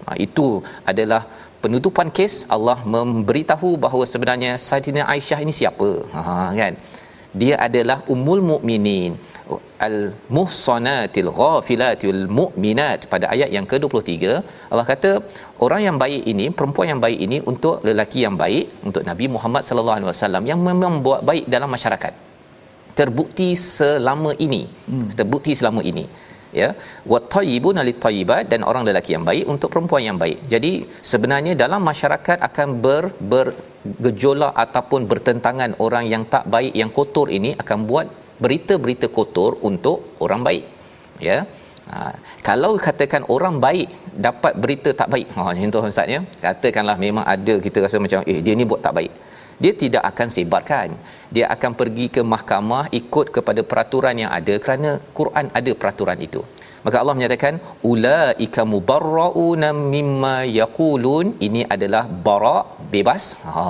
[0.06, 0.48] Ha, itu
[0.92, 1.22] adalah
[1.64, 5.90] penutupan kes Allah memberitahu bahawa sebenarnya Saidina Aisyah ini siapa.
[6.16, 6.74] Ha kan.
[7.42, 9.16] Dia adalah ummul mukminin.
[9.88, 9.96] Al
[10.36, 13.08] muhsanatil ghafilatil mu'minat.
[13.14, 14.12] Pada ayat yang ke-23
[14.72, 15.12] Allah kata
[15.66, 19.64] orang yang baik ini perempuan yang baik ini untuk lelaki yang baik untuk Nabi Muhammad
[19.68, 22.14] sallallahu alaihi wasallam yang memang buat baik dalam masyarakat.
[23.00, 24.64] Terbukti selama ini.
[24.92, 25.08] Hmm.
[25.20, 26.06] terbukti selama ini
[26.62, 26.70] ya.
[27.12, 30.40] Wattayyibun litayyibat dan orang lelaki yang baik untuk perempuan yang baik.
[30.54, 30.72] Jadi
[31.12, 37.52] sebenarnya dalam masyarakat akan ber bergejolak ataupun bertentangan orang yang tak baik yang kotor ini
[37.64, 38.08] akan buat
[38.44, 40.64] berita-berita kotor untuk orang baik
[41.30, 41.40] ya.
[41.92, 41.98] Ha,
[42.48, 43.90] kalau katakan orang baik
[44.26, 46.22] dapat berita tak baik ha contoh ustaz ya.
[46.46, 49.14] Katakanlah memang ada kita rasa macam eh dia ni buat tak baik
[49.64, 50.90] dia tidak akan sebarkan.
[51.36, 56.42] Dia akan pergi ke mahkamah ikut kepada peraturan yang ada kerana Quran ada peraturan itu.
[56.86, 57.56] Maka Allah menyatakan
[57.92, 61.28] ulaika mubarrauna mimma yaqulun.
[61.48, 62.58] Ini adalah bara
[62.94, 63.24] bebas.
[63.46, 63.64] Ha.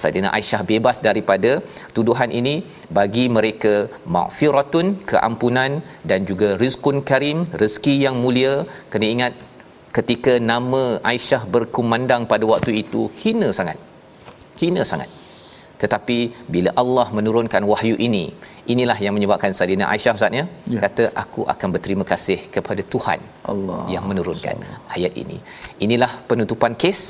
[0.00, 1.52] Saidina Aisyah bebas daripada
[1.96, 2.54] tuduhan ini.
[2.98, 3.74] Bagi mereka
[4.16, 8.54] maghfiratun keampunan dan juga rizqun karim rezeki yang mulia.
[8.94, 9.34] Kena ingat
[9.98, 13.78] ketika nama Aisyah berkumandang pada waktu itu hina sangat
[14.60, 15.10] hina sangat
[15.82, 16.18] tetapi
[16.54, 18.22] bila Allah menurunkan wahyu ini
[18.72, 20.44] inilah yang menyebabkan Saidina Aisyah Ustaz ya
[20.74, 20.80] Ya.
[20.84, 23.20] kata aku akan berterima kasih kepada Tuhan
[23.52, 24.56] Allah yang menurunkan
[24.96, 25.36] ayat ini
[25.86, 27.00] inilah penutupan kes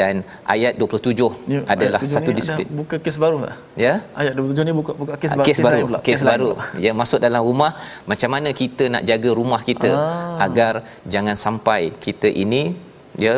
[0.00, 0.14] dan
[0.54, 3.54] ayat 27 Ya, adalah ayat satu disiplin buka kes baru tak?
[3.84, 5.46] ya Ayat 27 ni buka buka kes Ah, baru.
[5.48, 5.98] kes baru pula.
[6.08, 6.64] kes lain baru pula.
[6.86, 7.72] ya masuk dalam rumah
[8.10, 10.46] macam mana kita nak jaga rumah kita Ah.
[10.48, 10.74] agar
[11.06, 12.62] jangan sampai kita ini
[13.20, 13.34] ya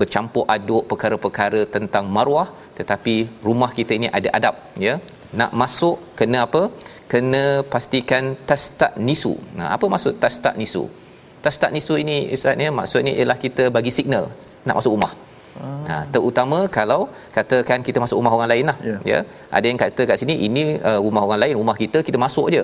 [0.00, 3.14] bercampur aduk perkara-perkara tentang maruah tetapi
[3.48, 4.94] rumah kita ini ada adab ya.
[5.40, 6.62] Nak masuk kena apa?
[7.12, 9.34] Kena pastikan tastak nisu.
[9.58, 10.84] Nah apa maksud tastak nisu?
[11.44, 14.26] Tastak nisu ini istilahnya maksudnya ialah kita bagi signal
[14.66, 15.12] nak masuk rumah.
[15.88, 17.00] Ha, terutama kalau
[17.36, 18.96] katakan kita masuk rumah orang lain lah Ya.
[19.10, 19.18] ya.
[19.56, 22.62] Ada yang kata kat sini ini uh, rumah orang lain rumah kita kita masuk je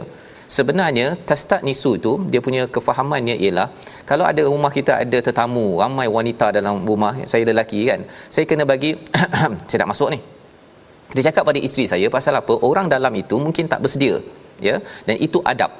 [0.56, 3.68] sebenarnya tastak nisu tu dia punya kefahamannya ialah
[4.10, 8.02] kalau ada rumah kita ada tetamu ramai wanita dalam rumah saya lelaki kan
[8.34, 8.92] saya kena bagi
[9.70, 10.20] saya nak masuk ni.
[11.10, 12.54] Kita cakap pada isteri saya pasal apa?
[12.68, 14.16] Orang dalam itu mungkin tak bersedia.
[14.68, 14.76] Ya?
[15.06, 15.72] Dan itu adab.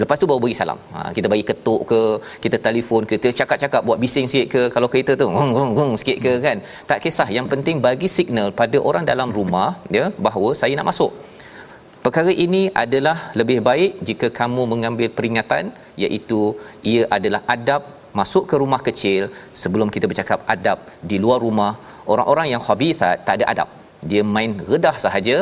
[0.00, 0.78] Lepas tu baru bagi salam.
[0.94, 2.00] Ha, kita bagi ketuk ke
[2.44, 5.92] kita telefon ke kita cakap-cakap buat bising sikit ke kalau kereta tu gong gong gong
[6.00, 6.58] sikit ke kan.
[6.90, 11.12] Tak kisah yang penting bagi signal pada orang dalam rumah ya bahawa saya nak masuk
[12.04, 15.64] Perkara ini adalah lebih baik jika kamu mengambil peringatan
[16.02, 16.56] iaitu
[16.90, 17.82] ia adalah adab
[18.18, 19.28] masuk ke rumah kecil
[19.62, 20.78] sebelum kita bercakap adab
[21.10, 21.72] di luar rumah.
[22.12, 23.68] Orang-orang yang khabithat tak ada adab.
[24.10, 25.36] Dia main redah sahaja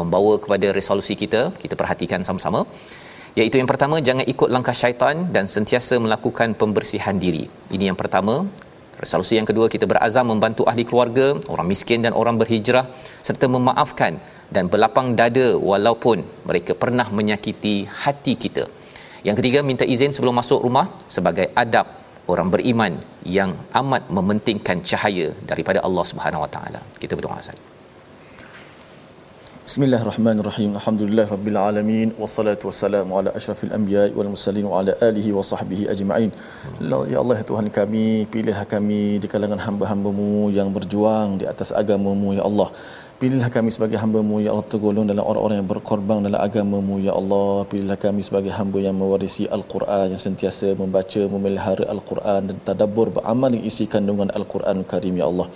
[0.00, 1.50] membawa kepada resolusi kita.
[1.62, 2.62] Kita perhatikan sama-sama.
[3.38, 7.44] Iaitu yang pertama jangan ikut langkah syaitan dan sentiasa melakukan pembersihan diri.
[7.74, 8.46] Ini yang pertama.
[9.02, 12.86] Resolusi yang kedua kita berazam membantu ahli keluarga orang miskin dan orang berhijrah
[13.26, 14.22] serta memaafkan
[14.54, 18.64] dan berlapang dada walaupun mereka pernah menyakiti hati kita
[19.26, 20.86] yang ketiga minta izin sebelum masuk rumah
[21.16, 21.86] sebagai adab
[22.32, 22.92] orang beriman
[23.36, 26.80] yang amat mementingkan cahaya daripada Allah Subhanahu Wa Taala.
[27.02, 27.60] Kita berdoa Ustaz.
[29.68, 30.70] Bismillahirrahmanirrahim.
[30.78, 35.84] Alhamdulillah rabbil alamin wassalatu wassalamu ala asyrafil anbiya'i wal mursalin wa ala alihi wa sahbihi
[35.92, 36.30] ajma'in.
[37.12, 42.36] Ya Allah ya Tuhan kami, pilihlah kami di kalangan hamba-hambamu yang berjuang di atas agamamu
[42.38, 42.68] ya Allah.
[43.14, 47.62] Pilihlah kami sebagai hamba-Mu ya Allah tergolong dalam orang-orang yang berkorban dalam agama-Mu ya Allah.
[47.70, 53.54] Pilihlah kami sebagai hamba yang mewarisi Al-Quran yang sentiasa membaca, memelihara Al-Quran dan tadabbur beramal
[53.54, 55.46] yang isi kandungan Al-Quran Karim ya Allah.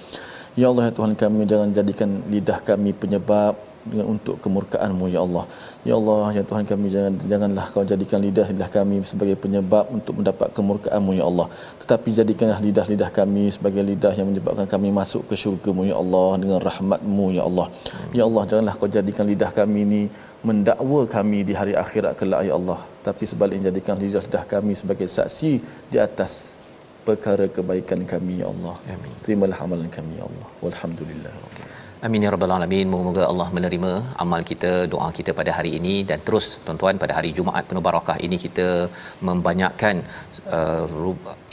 [0.54, 3.58] Ya Allah ya Tuhan kami jangan jadikan lidah kami penyebab
[3.92, 5.44] dengan untuk kemurkaan-Mu ya Allah.
[5.88, 10.48] Ya Allah ya Tuhan kami jangan janganlah kau jadikan lidah-lidah kami sebagai penyebab untuk mendapat
[10.56, 11.46] kemurkaan-Mu ya Allah.
[11.82, 16.60] Tetapi jadikanlah lidah-lidah kami sebagai lidah yang menyebabkan kami masuk ke syurga-Mu ya Allah dengan
[16.68, 17.66] rahmat-Mu ya Allah.
[18.18, 20.02] Ya Allah janganlah kau jadikan lidah kami ini
[20.48, 22.80] mendakwa kami di hari akhirat kelak ya Allah.
[23.08, 25.52] Tapi sebaliknya jadikan lidah-lidah kami sebagai saksi
[25.92, 26.58] di atas
[27.08, 28.76] perkara kebaikan kami ya Allah.
[28.92, 29.12] Amin.
[29.24, 30.48] Terimalah amalan kami ya Allah.
[30.64, 31.32] Walhamdulillah.
[32.06, 32.86] Amin ya rabbal alamin.
[32.90, 33.92] Moga-moga Allah menerima
[34.22, 38.16] amal kita, doa kita pada hari ini dan terus tuan-tuan pada hari Jumaat penuh barakah
[38.26, 38.66] ini kita
[39.28, 40.06] membanyakkan
[40.58, 40.86] uh,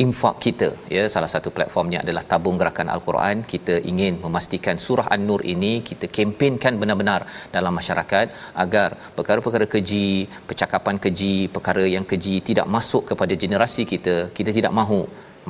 [0.06, 1.04] infak kita ya.
[1.16, 3.42] Salah satu platformnya adalah tabung gerakan al-Quran.
[3.54, 7.22] Kita ingin memastikan surah An-Nur ini kita kempenkan benar-benar
[7.58, 8.30] dalam masyarakat
[8.66, 14.30] agar perkara-perkara keji, percakapan keji, perkara yang keji tidak masuk kepada generasi kita.
[14.30, 15.02] Kita tidak mahu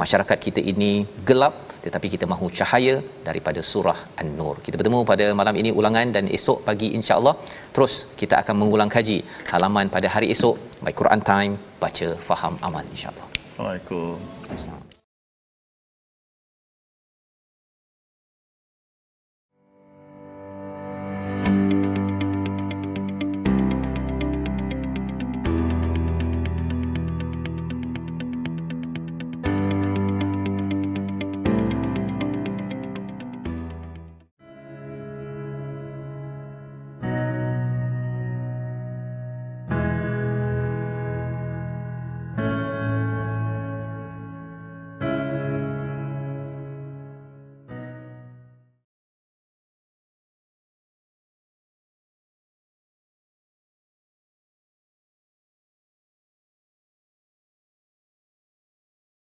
[0.02, 0.92] masyarakat kita ini
[1.30, 2.96] gelap tetapi kita mahu cahaya
[3.28, 4.56] daripada surah An-Nur.
[4.66, 7.36] Kita bertemu pada malam ini ulangan dan esok pagi insya-Allah
[7.76, 9.20] terus kita akan mengulang kaji
[9.54, 13.28] halaman pada hari esok by Quran Time baca faham amal insya-Allah.
[13.56, 14.85] Assalamualaikum.